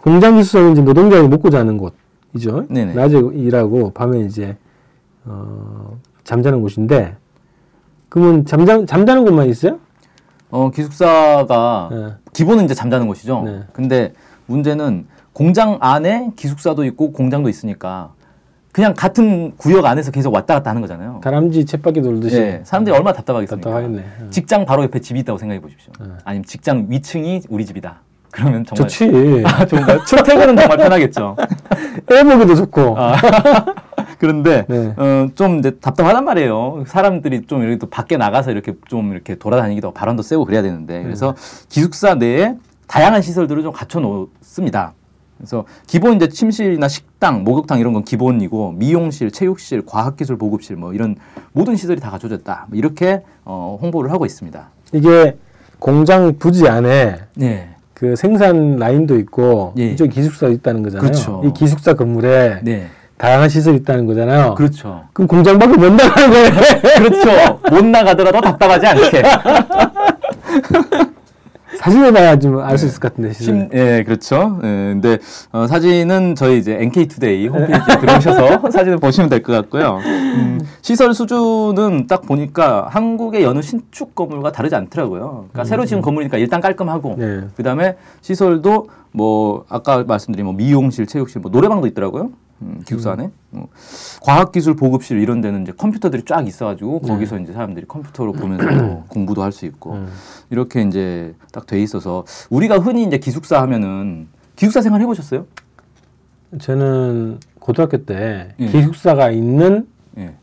공장 0.00 0.36
기숙사는 0.36 0.72
이제 0.72 0.80
노동자들이 0.80 1.28
먹고 1.28 1.50
자는 1.50 1.76
곳이죠. 1.76 2.64
네네. 2.70 2.94
낮에 2.94 3.18
일하고 3.18 3.90
밤에 3.90 4.20
이제 4.20 4.56
어, 5.26 5.98
잠자는 6.24 6.62
곳인데 6.62 7.18
그러면 8.08 8.46
잠자 8.46 8.86
잠자는 8.86 9.26
곳만 9.26 9.50
있어요? 9.50 9.80
어, 10.48 10.70
기숙사가 10.70 11.90
네. 11.92 12.14
기본은 12.32 12.64
이제 12.64 12.72
잠자는 12.72 13.06
곳이죠. 13.06 13.42
네. 13.44 13.64
근데 13.74 14.14
문제는 14.46 15.06
공장 15.34 15.76
안에 15.82 16.30
기숙사도 16.36 16.86
있고 16.86 17.12
공장도 17.12 17.50
있으니까 17.50 18.14
그냥 18.74 18.92
같은 18.92 19.52
구역 19.56 19.86
안에서 19.86 20.10
계속 20.10 20.34
왔다 20.34 20.54
갔다 20.54 20.70
하는 20.70 20.82
거잖아요. 20.82 21.20
다람쥐 21.22 21.64
쳇바퀴 21.64 22.02
돌듯이 22.02 22.40
네, 22.40 22.60
사람들이 22.64 22.92
얼마나 22.92 23.14
답답하겠습니까? 23.14 23.70
답답하겠네. 23.70 24.04
어. 24.22 24.30
직장 24.30 24.66
바로 24.66 24.82
옆에 24.82 24.98
집이 24.98 25.20
있다고 25.20 25.38
생각해 25.38 25.60
보십시오. 25.60 25.92
네. 26.00 26.06
아니면 26.24 26.44
직장 26.44 26.86
위층이 26.88 27.42
우리 27.50 27.64
집이다. 27.66 28.00
그러면 28.32 28.64
정말 28.66 28.88
좋지. 28.88 29.44
아, 29.46 29.64
좋은가요? 29.64 30.04
출퇴근은 30.06 30.56
정말 30.56 30.76
편하겠죠. 30.76 31.36
애 32.10 32.24
보기도 32.24 32.56
좋고. 32.56 32.96
아, 32.98 33.14
그런데 34.18 34.66
네. 34.68 34.92
어, 34.96 35.28
좀 35.36 35.60
이제 35.60 35.78
답답하단 35.78 36.24
말이에요. 36.24 36.82
사람들이 36.88 37.42
좀 37.46 37.62
이렇게 37.62 37.78
또 37.78 37.86
밖에 37.88 38.16
나가서 38.16 38.50
이렇게 38.50 38.74
좀 38.88 39.12
이렇게 39.12 39.36
돌아다니기도 39.36 39.86
하고 39.86 39.94
바람도 39.94 40.24
쐬고 40.24 40.46
그래야 40.46 40.62
되는데 40.62 41.00
그래서 41.00 41.36
기숙사 41.68 42.16
내에 42.16 42.56
다양한 42.88 43.22
시설들을 43.22 43.62
좀 43.62 43.72
갖춰 43.72 44.00
놓습니다. 44.00 44.94
그래서 45.38 45.64
기본 45.86 46.16
이제 46.16 46.28
침실이나 46.28 46.88
식당, 46.88 47.44
목욕탕 47.44 47.78
이런 47.78 47.92
건 47.92 48.04
기본이고 48.04 48.72
미용실, 48.72 49.30
체육실, 49.30 49.84
과학기술 49.84 50.38
보급실 50.38 50.76
뭐 50.76 50.92
이런 50.94 51.16
모든 51.52 51.76
시설이 51.76 52.00
다 52.00 52.10
갖춰졌다. 52.10 52.66
뭐 52.68 52.78
이렇게 52.78 53.22
어, 53.44 53.78
홍보를 53.80 54.10
하고 54.10 54.26
있습니다. 54.26 54.68
이게 54.92 55.36
공장 55.78 56.38
부지 56.38 56.68
안에 56.68 57.18
네, 57.34 57.70
그 57.94 58.16
생산 58.16 58.76
라인도 58.76 59.18
있고 59.18 59.74
예. 59.78 59.90
이쪽 59.90 60.08
기숙사 60.08 60.48
있다는 60.48 60.82
거잖아요. 60.82 61.02
그렇죠. 61.02 61.42
이 61.44 61.52
기숙사 61.52 61.94
건물에 61.94 62.60
네, 62.62 62.86
다양한 63.18 63.48
시설이 63.48 63.78
있다는 63.78 64.06
거잖아요. 64.06 64.54
그렇죠. 64.54 65.04
그럼 65.12 65.28
공장 65.28 65.58
밖에 65.58 65.76
못 65.76 65.92
나가는 65.92 66.30
거예요. 66.30 66.50
그렇죠. 66.98 67.60
못 67.70 67.84
나가더라도 67.84 68.40
답답하지 68.40 68.86
않게. 68.86 69.22
사진에 71.84 72.12
봐야 72.12 72.38
좀 72.38 72.60
알 72.60 72.78
수 72.78 72.86
있을 72.86 72.98
것 72.98 73.12
같은데. 73.12 73.34
심, 73.34 73.68
예, 73.74 74.02
그렇죠. 74.04 74.58
예, 74.62 74.66
근데 74.94 75.18
어, 75.52 75.66
사진은 75.66 76.34
저희 76.34 76.58
이제 76.58 76.78
NK투데이 76.80 77.46
홈페이지에 77.48 77.98
들어오셔서 78.00 78.70
사진을 78.70 78.96
보시면 78.96 79.28
될 79.28 79.42
것 79.42 79.52
같고요. 79.52 79.98
음, 80.06 80.60
시설 80.80 81.12
수준은 81.12 82.06
딱 82.06 82.22
보니까 82.22 82.86
한국의 82.90 83.42
여느 83.42 83.60
신축 83.60 84.14
건물과 84.14 84.50
다르지 84.52 84.74
않더라고요. 84.74 85.48
그러니까 85.52 85.64
새로 85.64 85.84
지은 85.84 86.00
건물이니까 86.00 86.38
일단 86.38 86.62
깔끔하고, 86.62 87.16
네. 87.18 87.42
그다음에 87.54 87.96
시설도 88.22 88.88
뭐 89.12 89.66
아까 89.68 90.04
말씀드린 90.04 90.46
뭐 90.46 90.54
미용실, 90.54 91.06
체육실, 91.06 91.42
뭐 91.42 91.50
노래방도 91.50 91.86
있더라고요. 91.86 92.30
음, 92.64 92.80
기숙사 92.84 93.12
안에 93.12 93.30
뭐 93.50 93.68
과학기술 94.22 94.74
보급실 94.76 95.18
이런 95.20 95.40
데는 95.40 95.62
이제 95.62 95.72
컴퓨터들이 95.72 96.24
쫙 96.24 96.46
있어가지고 96.48 97.00
거기서 97.00 97.38
이제 97.38 97.52
사람들이 97.52 97.86
컴퓨터로 97.86 98.32
보면서 98.32 98.66
또 98.78 99.04
공부도 99.08 99.42
할 99.42 99.52
수 99.52 99.66
있고 99.66 99.92
음. 99.92 100.08
이렇게 100.50 100.82
이제 100.82 101.34
딱 101.52 101.66
돼 101.66 101.80
있어서 101.82 102.24
우리가 102.50 102.78
흔히 102.78 103.04
이제 103.04 103.18
기숙사 103.18 103.60
하면은 103.62 104.26
기숙사 104.56 104.80
생활 104.80 105.00
해보셨어요? 105.02 105.46
저는 106.60 107.38
고등학교 107.60 108.04
때 108.04 108.54
예. 108.60 108.66
기숙사가 108.66 109.30
있는 109.30 109.86
예. 110.18 110.34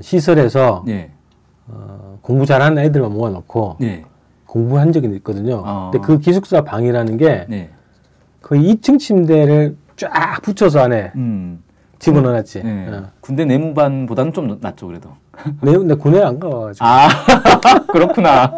시설에서 0.00 0.84
예. 0.88 1.10
어, 1.68 2.18
공부 2.22 2.46
잘하는 2.46 2.82
애들만 2.82 3.12
모아놓고 3.12 3.76
예. 3.82 4.04
공부한 4.46 4.92
적이 4.92 5.08
있거든요. 5.16 5.62
어. 5.64 5.90
근데 5.92 6.06
그 6.06 6.18
기숙사 6.18 6.62
방이라는 6.62 7.16
게 7.16 7.46
네. 7.48 7.70
거의 8.42 8.74
2층 8.74 8.98
침대를 8.98 9.76
쫙 9.96 10.40
붙여서 10.42 10.80
안에 10.80 11.12
음. 11.16 11.62
집어넣어놨지. 11.98 12.62
네. 12.62 12.88
어. 12.90 13.04
군대 13.20 13.44
내무반보다는 13.44 14.32
좀 14.32 14.58
낫죠 14.60 14.86
그래도. 14.86 15.10
내, 15.62 15.76
내 15.78 15.94
군에 15.94 16.22
안 16.22 16.38
가가지고. 16.38 16.84
아 16.84 17.08
그렇구나. 17.90 18.52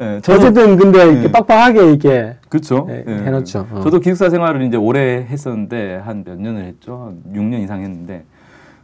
예, 0.00 0.20
저도 0.22 0.38
어쨌든 0.38 0.76
근데 0.76 1.04
이렇게 1.04 1.22
예. 1.24 1.32
빡빡하게 1.32 1.88
이렇게 1.90 2.36
그렇죠. 2.48 2.86
예, 2.90 3.04
해놓죠. 3.06 3.66
어. 3.70 3.80
저도 3.82 4.00
기숙사 4.00 4.28
생활을 4.30 4.62
이제 4.62 4.76
오래 4.76 5.24
했었는데 5.28 5.96
한 6.04 6.24
몇 6.24 6.38
년을 6.40 6.64
했죠. 6.64 7.12
한 7.24 7.32
6년 7.32 7.62
이상 7.62 7.80
했는데 7.82 8.24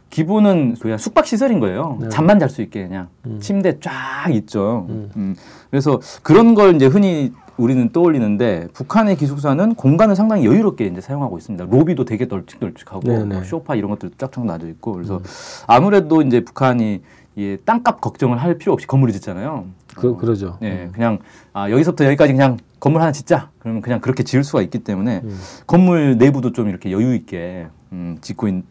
기본은 0.09 0.75
그냥 0.79 0.97
숙박 0.97 1.25
시설인 1.25 1.59
거예요. 1.59 1.97
네. 1.99 2.09
잠만 2.09 2.39
잘 2.39 2.49
수 2.49 2.61
있게 2.61 2.87
그냥 2.87 3.09
음. 3.25 3.39
침대 3.41 3.79
쫙 3.79 4.29
있죠. 4.31 4.85
음. 4.89 5.09
음. 5.17 5.35
그래서 5.69 5.99
그런 6.21 6.53
걸 6.55 6.75
이제 6.75 6.85
흔히 6.85 7.33
우리는 7.57 7.91
떠올리는데 7.91 8.69
북한의 8.73 9.15
기숙사는 9.15 9.75
공간을 9.75 10.15
상당히 10.15 10.45
여유롭게 10.45 10.85
이제 10.85 11.01
사용하고 11.01 11.37
있습니다. 11.37 11.65
로비도 11.65 12.05
되게 12.05 12.25
널찍널찍하고 12.25 13.01
네, 13.03 13.17
뭐 13.19 13.39
네. 13.39 13.43
소파 13.43 13.75
이런 13.75 13.91
것들도 13.91 14.15
쫙쫙 14.17 14.45
놔져 14.45 14.67
있고 14.69 14.93
그래서 14.93 15.21
아무래도 15.67 16.21
이제 16.21 16.43
북한이 16.43 17.01
이 17.35 17.57
땅값 17.65 18.01
걱정을 18.01 18.37
할 18.37 18.57
필요 18.57 18.73
없이 18.73 18.85
건물을 18.87 19.13
짓잖아요. 19.13 19.65
그, 19.95 20.11
어, 20.11 20.17
그러죠. 20.17 20.57
네, 20.61 20.89
그냥 20.93 21.19
아, 21.51 21.69
여기서부터 21.69 22.05
여기까지 22.05 22.33
그냥 22.33 22.57
건물 22.79 23.01
하나 23.01 23.11
짓자. 23.11 23.49
그러면 23.59 23.81
그냥 23.81 24.01
그렇게 24.01 24.23
지을 24.23 24.43
수가 24.43 24.61
있기 24.61 24.79
때문에 24.79 25.21
음. 25.23 25.39
건물 25.65 26.17
내부도 26.17 26.51
좀 26.51 26.69
이렇게 26.69 26.91
여유 26.91 27.15
있게 27.15 27.67
음, 27.91 28.17
짓고 28.21 28.47
있, 28.47 28.63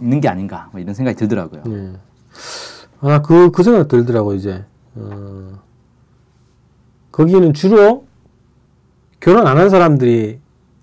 는게 0.00 0.28
아닌가 0.28 0.68
뭐 0.72 0.80
이런 0.80 0.94
생각이 0.94 1.16
들더라고요. 1.16 1.62
네. 1.66 1.92
아, 3.00 3.22
그, 3.22 3.50
그 3.50 3.62
생각 3.62 3.88
들더라고, 3.88 4.34
이제. 4.34 4.64
어, 4.94 5.52
거기는 7.12 7.52
주로 7.52 8.07
결혼 9.20 9.46
안 9.46 9.56
한 9.58 9.70
사람들이 9.70 10.38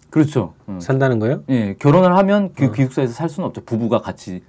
그렇죠. 0.09 0.53
음. 0.69 0.79
산다는 0.79 1.19
거예요? 1.19 1.43
예, 1.49 1.75
결혼을 1.79 2.15
하면 2.17 2.45
어. 2.45 2.49
그 2.55 2.71
기숙사에서 2.71 3.13
살 3.13 3.27
수는 3.29 3.47
없죠. 3.47 3.61
부부가 3.65 3.99
같이 4.01 4.41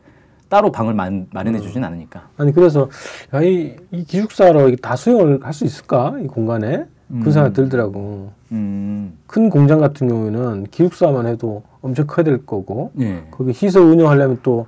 따로 0.48 0.70
방을 0.70 0.94
마, 0.94 1.08
어. 1.08 1.26
마련해 1.32 1.60
주진 1.60 1.82
않으니까. 1.82 2.28
아니, 2.36 2.52
그래서, 2.52 2.88
야, 3.34 3.42
이, 3.42 3.74
이 3.90 4.04
기숙사로 4.04 4.76
다 4.76 4.94
수용을 4.94 5.40
할 5.42 5.52
수 5.52 5.64
있을까? 5.64 6.14
이 6.22 6.26
공간에? 6.28 6.84
음. 7.10 7.20
그 7.24 7.30
생각 7.32 7.52
들더라고. 7.52 8.30
음, 8.52 9.18
큰 9.26 9.50
공장 9.50 9.80
같은 9.80 10.06
경우에는 10.08 10.66
기숙사만 10.70 11.26
해도 11.26 11.64
엄청 11.82 12.06
커야 12.06 12.22
될 12.24 12.46
거고, 12.46 12.92
예, 13.00 13.24
거기 13.32 13.52
시설 13.52 13.82
운영하려면 13.82 14.38
또 14.44 14.66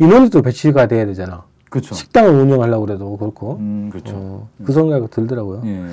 인원이 0.00 0.30
또 0.30 0.42
배치가 0.42 0.86
돼야 0.88 1.06
되잖아. 1.06 1.44
그렇죠. 1.70 1.94
식당을 1.94 2.30
운영하려고 2.30 2.86
그래도 2.86 3.16
그렇고. 3.16 3.56
음, 3.58 3.88
그렇죠. 3.90 4.14
어, 4.16 4.48
그 4.64 4.72
생각이 4.72 5.08
들더라고요. 5.10 5.62
예, 5.64 5.86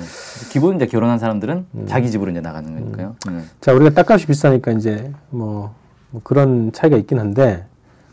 기본 0.50 0.76
이제 0.76 0.86
결혼한 0.86 1.18
사람들은 1.18 1.66
음. 1.74 1.86
자기 1.86 2.10
집으로 2.10 2.30
이제 2.30 2.40
나가는 2.40 2.72
거니까요. 2.72 3.16
음. 3.28 3.48
자, 3.60 3.72
우리가 3.72 3.90
땅값이 3.90 4.26
비싸니까 4.26 4.72
이제 4.72 5.12
뭐, 5.30 5.74
뭐 6.10 6.20
그런 6.22 6.72
차이가 6.72 6.96
있긴 6.96 7.18
한데 7.18 7.66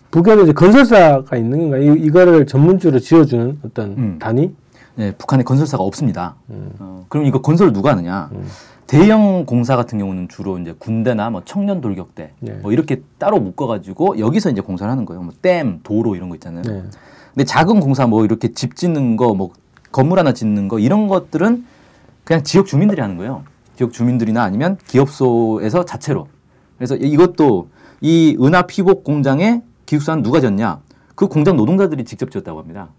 북에도 0.09 0.43
이제 0.43 0.53
건설사가 0.53 1.37
있는 1.37 1.69
건가? 1.69 1.77
이, 1.77 1.85
이거를 1.85 2.45
전문주로 2.47 2.99
지어주는 2.99 3.59
어떤 3.63 3.89
음. 3.91 4.19
단위? 4.19 4.53
예, 4.97 5.13
북한에 5.17 5.43
건설사가 5.43 5.83
없습니다. 5.83 6.35
음. 6.49 6.71
어, 6.79 7.05
그럼 7.09 7.25
이거 7.25 7.41
건설 7.41 7.71
누가 7.71 7.91
하느냐? 7.91 8.29
음. 8.93 8.97
대형 8.99 9.45
공사 9.45 9.75
같은 9.75 9.97
경우는 9.97 10.27
주로 10.27 10.59
이제 10.59 10.73
군대나 10.77 11.29
뭐 11.29 11.41
청년 11.45 11.81
돌격대 11.81 12.33
네. 12.39 12.51
뭐 12.55 12.71
이렇게 12.71 13.01
따로 13.17 13.39
묶어가지고 13.39 14.19
여기서 14.19 14.49
이제 14.49 14.61
공사를 14.61 14.89
하는 14.91 15.05
거예요. 15.05 15.23
뭐 15.23 15.33
댐, 15.41 15.79
도로 15.83 16.15
이런 16.15 16.29
거 16.29 16.35
있잖아요. 16.35 16.63
네. 16.63 16.83
근데 17.33 17.45
작은 17.45 17.79
공사 17.79 18.05
뭐 18.07 18.25
이렇게 18.25 18.49
집 18.49 18.75
짓는 18.75 19.15
거, 19.15 19.33
뭐 19.33 19.51
건물 19.91 20.19
하나 20.19 20.33
짓는 20.33 20.67
거 20.67 20.79
이런 20.79 21.07
것들은 21.07 21.65
그냥 22.23 22.43
지역 22.43 22.65
주민들이 22.65 23.01
하는 23.01 23.17
거예요. 23.17 23.43
지역 23.77 23.93
주민들이나 23.93 24.43
아니면 24.43 24.77
기업소에서 24.87 25.85
자체로. 25.85 26.27
그래서 26.77 26.95
이- 26.95 27.09
이것도 27.09 27.69
이 28.01 28.37
은하 28.41 28.63
피복 28.63 29.03
공장에 29.03 29.61
기숙사는 29.85 30.23
누가 30.23 30.39
졌냐? 30.41 30.81
그 31.15 31.27
공장 31.27 31.55
노동자들이 31.55 32.03
직접 32.03 32.31
지었다고 32.31 32.59
합니다. 32.59 32.89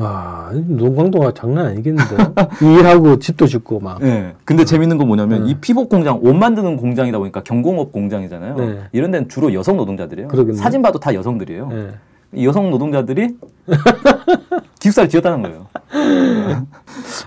아, 0.00 0.50
노광도가 0.54 1.32
장난 1.34 1.66
아니겠는데? 1.66 2.16
일하고 2.62 3.18
집도 3.18 3.46
짓고 3.46 3.80
막. 3.80 4.02
예. 4.02 4.34
근데 4.44 4.64
재밌는 4.64 4.98
건 4.98 5.06
뭐냐면 5.08 5.44
네. 5.44 5.50
이 5.50 5.54
피복 5.60 5.88
공장 5.88 6.18
옷 6.22 6.32
만드는 6.34 6.76
공장이다 6.76 7.18
보니까 7.18 7.42
경공업 7.42 7.92
공장이잖아요. 7.92 8.54
네. 8.56 8.78
이런 8.92 9.10
데는 9.10 9.28
주로 9.28 9.52
여성 9.54 9.76
노동자들이에요. 9.76 10.28
그러겠네. 10.28 10.58
사진 10.58 10.82
봐도 10.82 10.98
다 10.98 11.14
여성들이에요. 11.14 11.68
네. 11.68 11.88
이 12.34 12.46
여성 12.46 12.70
노동자들이 12.70 13.36
기숙사를 14.80 15.08
지었다는 15.08 15.42
거예요. 15.42 15.66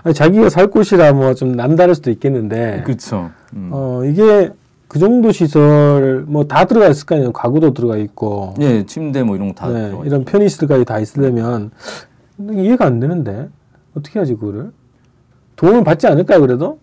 아니, 0.02 0.14
자기가 0.14 0.48
살 0.48 0.68
곳이라 0.68 1.12
뭐 1.12 1.34
좀 1.34 1.52
남다를 1.52 1.94
수도 1.94 2.10
있겠는데, 2.10 2.82
그렇죠. 2.84 3.30
음. 3.54 3.68
어, 3.72 4.02
이게 4.04 4.50
그 4.88 4.98
정도 4.98 5.30
시설 5.32 6.24
뭐 6.26 6.44
다 6.44 6.64
들어가 6.64 6.88
있을 6.88 7.06
거 7.06 7.14
아니에요. 7.16 7.32
가구도 7.32 7.74
들어가 7.74 7.96
있고, 7.96 8.54
예, 8.60 8.84
침대 8.86 9.22
뭐 9.22 9.36
이런 9.36 9.48
거다 9.48 9.68
네, 9.68 9.92
이런 10.04 10.24
편의시설까지 10.24 10.84
다 10.84 10.98
있으려면 10.98 11.70
이해가 12.38 12.86
안 12.86 13.00
되는데 13.00 13.48
어떻게 13.94 14.18
하지 14.18 14.34
그거를? 14.34 14.72
도움을 15.56 15.84
받지 15.84 16.06
않을까요 16.06 16.40
그래도? 16.40 16.78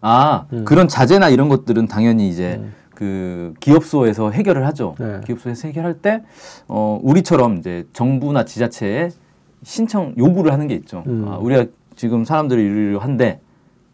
아 0.00 0.46
음. 0.52 0.64
그런 0.64 0.86
자재나 0.86 1.30
이런 1.30 1.48
것들은 1.48 1.86
당연히 1.86 2.28
이제 2.28 2.56
음. 2.60 2.72
그 2.94 3.54
기업소에서 3.60 4.30
해결을 4.30 4.66
하죠. 4.68 4.94
네. 4.98 5.20
기업소에서 5.26 5.68
해결할 5.68 5.94
때 5.94 6.22
어, 6.68 7.00
우리처럼 7.02 7.58
이제 7.58 7.86
정부나 7.92 8.44
지자체에 8.44 9.10
신청 9.62 10.14
요구를 10.16 10.52
하는 10.52 10.68
게 10.68 10.74
있죠. 10.76 11.02
음. 11.06 11.26
아, 11.28 11.36
우리가 11.38 11.66
지금 11.96 12.24
사람들이 12.24 12.62
이를 12.62 12.98
한데 12.98 13.40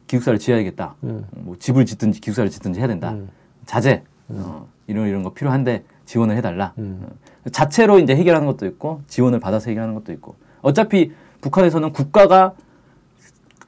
기숙사를 0.07 0.39
지어야겠다. 0.39 0.97
음. 1.05 1.25
뭐 1.31 1.57
집을 1.59 1.87
짓든지 1.87 2.21
기숙사를 2.21 2.51
짓든지 2.51 2.81
해야 2.81 2.89
된다. 2.89 3.13
음. 3.13 3.29
자재 3.65 4.03
어, 4.29 4.67
이런 4.87 5.09
이런 5.09 5.23
거 5.23 5.33
필요한데 5.33 5.85
지원을 6.05 6.37
해달라. 6.37 6.75
음. 6.79 7.07
어, 7.47 7.51
자체로 7.51 7.99
이제 7.99 8.15
해결하는 8.15 8.47
것도 8.47 8.67
있고 8.67 9.03
지원을 9.07 9.41
받아서 9.41 9.71
해결하는 9.71 9.95
것도 9.95 10.13
있고 10.13 10.35
어차피 10.63 11.13
북한에서는 11.41 11.93
국가가 11.93 12.53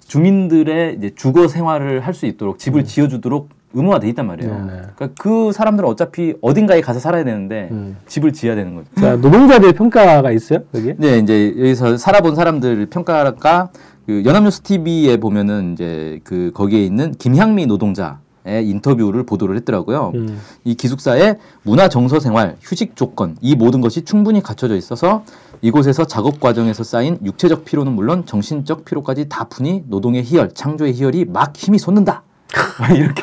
주민들의 0.07 0.97
이제 0.99 1.11
주거 1.15 1.49
생활을 1.49 2.01
할 2.01 2.13
수 2.15 2.27
있도록 2.27 2.59
집을 2.59 2.85
지어주도록 2.85 3.49
의무화돼 3.75 4.07
있단 4.11 4.27
말이에요. 4.27 4.53
음. 4.53 4.67
네네. 4.67 4.83
그러니까 4.95 5.09
그 5.19 5.53
사람들은 5.53 5.89
어차피 5.89 6.35
어딘가에 6.43 6.83
가서 6.83 7.01
살아야 7.01 7.25
되는데 7.25 7.69
음. 7.71 7.97
집을 8.07 8.35
지어야 8.35 8.55
되는 8.55 8.75
거죠. 8.75 8.89
자 9.01 9.17
노동자들 9.17 9.73
평가가 9.73 10.31
있어요 10.33 10.61
여기? 10.75 10.93
네, 10.99 11.19
이제 11.19 11.55
여기서 11.57 11.97
살아본 11.97 12.35
사람들 12.35 12.87
평가가 12.87 13.71
그 14.05 14.23
연합뉴스 14.27 14.61
TV에 14.61 15.17
보면은 15.17 15.73
이제 15.73 16.21
그 16.25 16.51
거기에 16.53 16.85
있는 16.85 17.13
김향미 17.13 17.67
노동자 17.67 18.21
의 18.45 18.69
인터뷰를 18.69 19.25
보도를 19.25 19.55
했더라고요. 19.59 20.11
음. 20.17 20.41
이 20.65 20.75
기숙사의 20.75 21.39
문화 21.63 21.89
정서 21.89 22.19
생활, 22.19 22.57
휴식 22.61 22.97
조건 22.97 23.37
이 23.41 23.55
모든 23.55 23.81
것이 23.81 24.03
충분히 24.03 24.43
갖춰져 24.43 24.75
있어서 24.75 25.25
이곳에서 25.63 26.05
작업 26.05 26.41
과정에서 26.41 26.83
쌓인 26.83 27.19
육체적 27.25 27.65
피로는 27.65 27.93
물론 27.93 28.27
정신적 28.27 28.85
피로까지 28.85 29.29
다 29.29 29.45
푸니 29.45 29.85
노동의 29.87 30.25
희열, 30.25 30.53
창조의 30.53 30.93
희열이 30.93 31.27
막 31.27 31.57
힘이 31.57 31.79
솟는다. 31.79 32.25
이렇게 32.95 33.23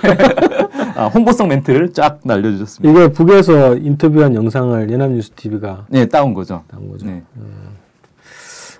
아, 0.95 1.08
홍보성 1.08 1.49
멘트를 1.49 1.93
쫙 1.93 2.19
날려주셨습니다. 2.23 2.89
이거 2.89 3.12
북에서 3.12 3.75
인터뷰한 3.75 4.34
영상을 4.34 4.89
연합뉴스 4.89 5.32
TV가 5.32 5.86
네, 5.89 6.06
따온 6.08 6.34
거죠. 6.34 6.63
나온 6.71 6.89
거죠. 6.89 7.06
네, 7.06 7.21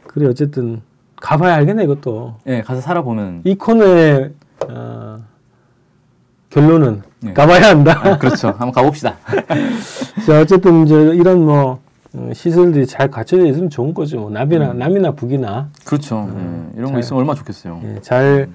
그래 0.08 0.28
어쨌든 0.28 0.82
가봐야 1.18 1.56
알겠네 1.56 1.84
이것도. 1.84 2.36
네 2.46 2.62
가서 2.62 2.82
살아보면 2.82 3.42
이 3.44 3.56
코너의 3.56 4.32
어, 4.70 5.22
결론은 6.50 7.04
네. 7.20 7.34
가봐야 7.34 7.70
한다. 7.70 8.02
아, 8.04 8.18
그렇죠. 8.18 8.48
한번 8.48 8.72
가봅시다. 8.72 9.18
자 10.26 10.40
어쨌든 10.42 10.86
이제 10.86 10.96
이런 10.96 11.46
뭐 11.46 11.74
어, 11.74 11.80
시설들이 12.34 12.86
잘 12.88 13.10
갖춰져 13.12 13.46
있으면 13.46 13.70
좋은 13.70 13.94
거죠. 13.94 14.20
뭐 14.20 14.30
남이나 14.32 14.74
남이나 14.74 15.12
북이나 15.12 15.70
그렇죠. 15.86 16.28
네, 16.34 16.42
이런 16.76 16.86
거 16.86 16.92
잘- 16.94 17.00
있으면 17.02 17.20
얼마나 17.20 17.38
좋겠어요. 17.38 17.82
예, 17.84 17.98
잘 18.02 18.50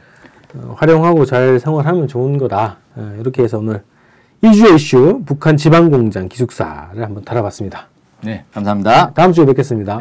어, 0.56 0.74
활용하고 0.76 1.24
잘 1.24 1.58
생활하면 1.58 2.06
좋은 2.08 2.38
거다. 2.38 2.78
어, 2.96 3.16
이렇게 3.20 3.42
해서 3.42 3.58
오늘 3.58 3.82
이주의 4.42 4.74
이슈 4.74 5.22
북한 5.24 5.56
지방 5.56 5.90
공장 5.90 6.28
기숙사를 6.28 7.02
한번 7.02 7.24
다뤄봤습니다. 7.24 7.88
네, 8.22 8.44
감사합니다. 8.52 9.12
다음 9.14 9.32
주에 9.32 9.44
뵙겠습니다. 9.46 10.00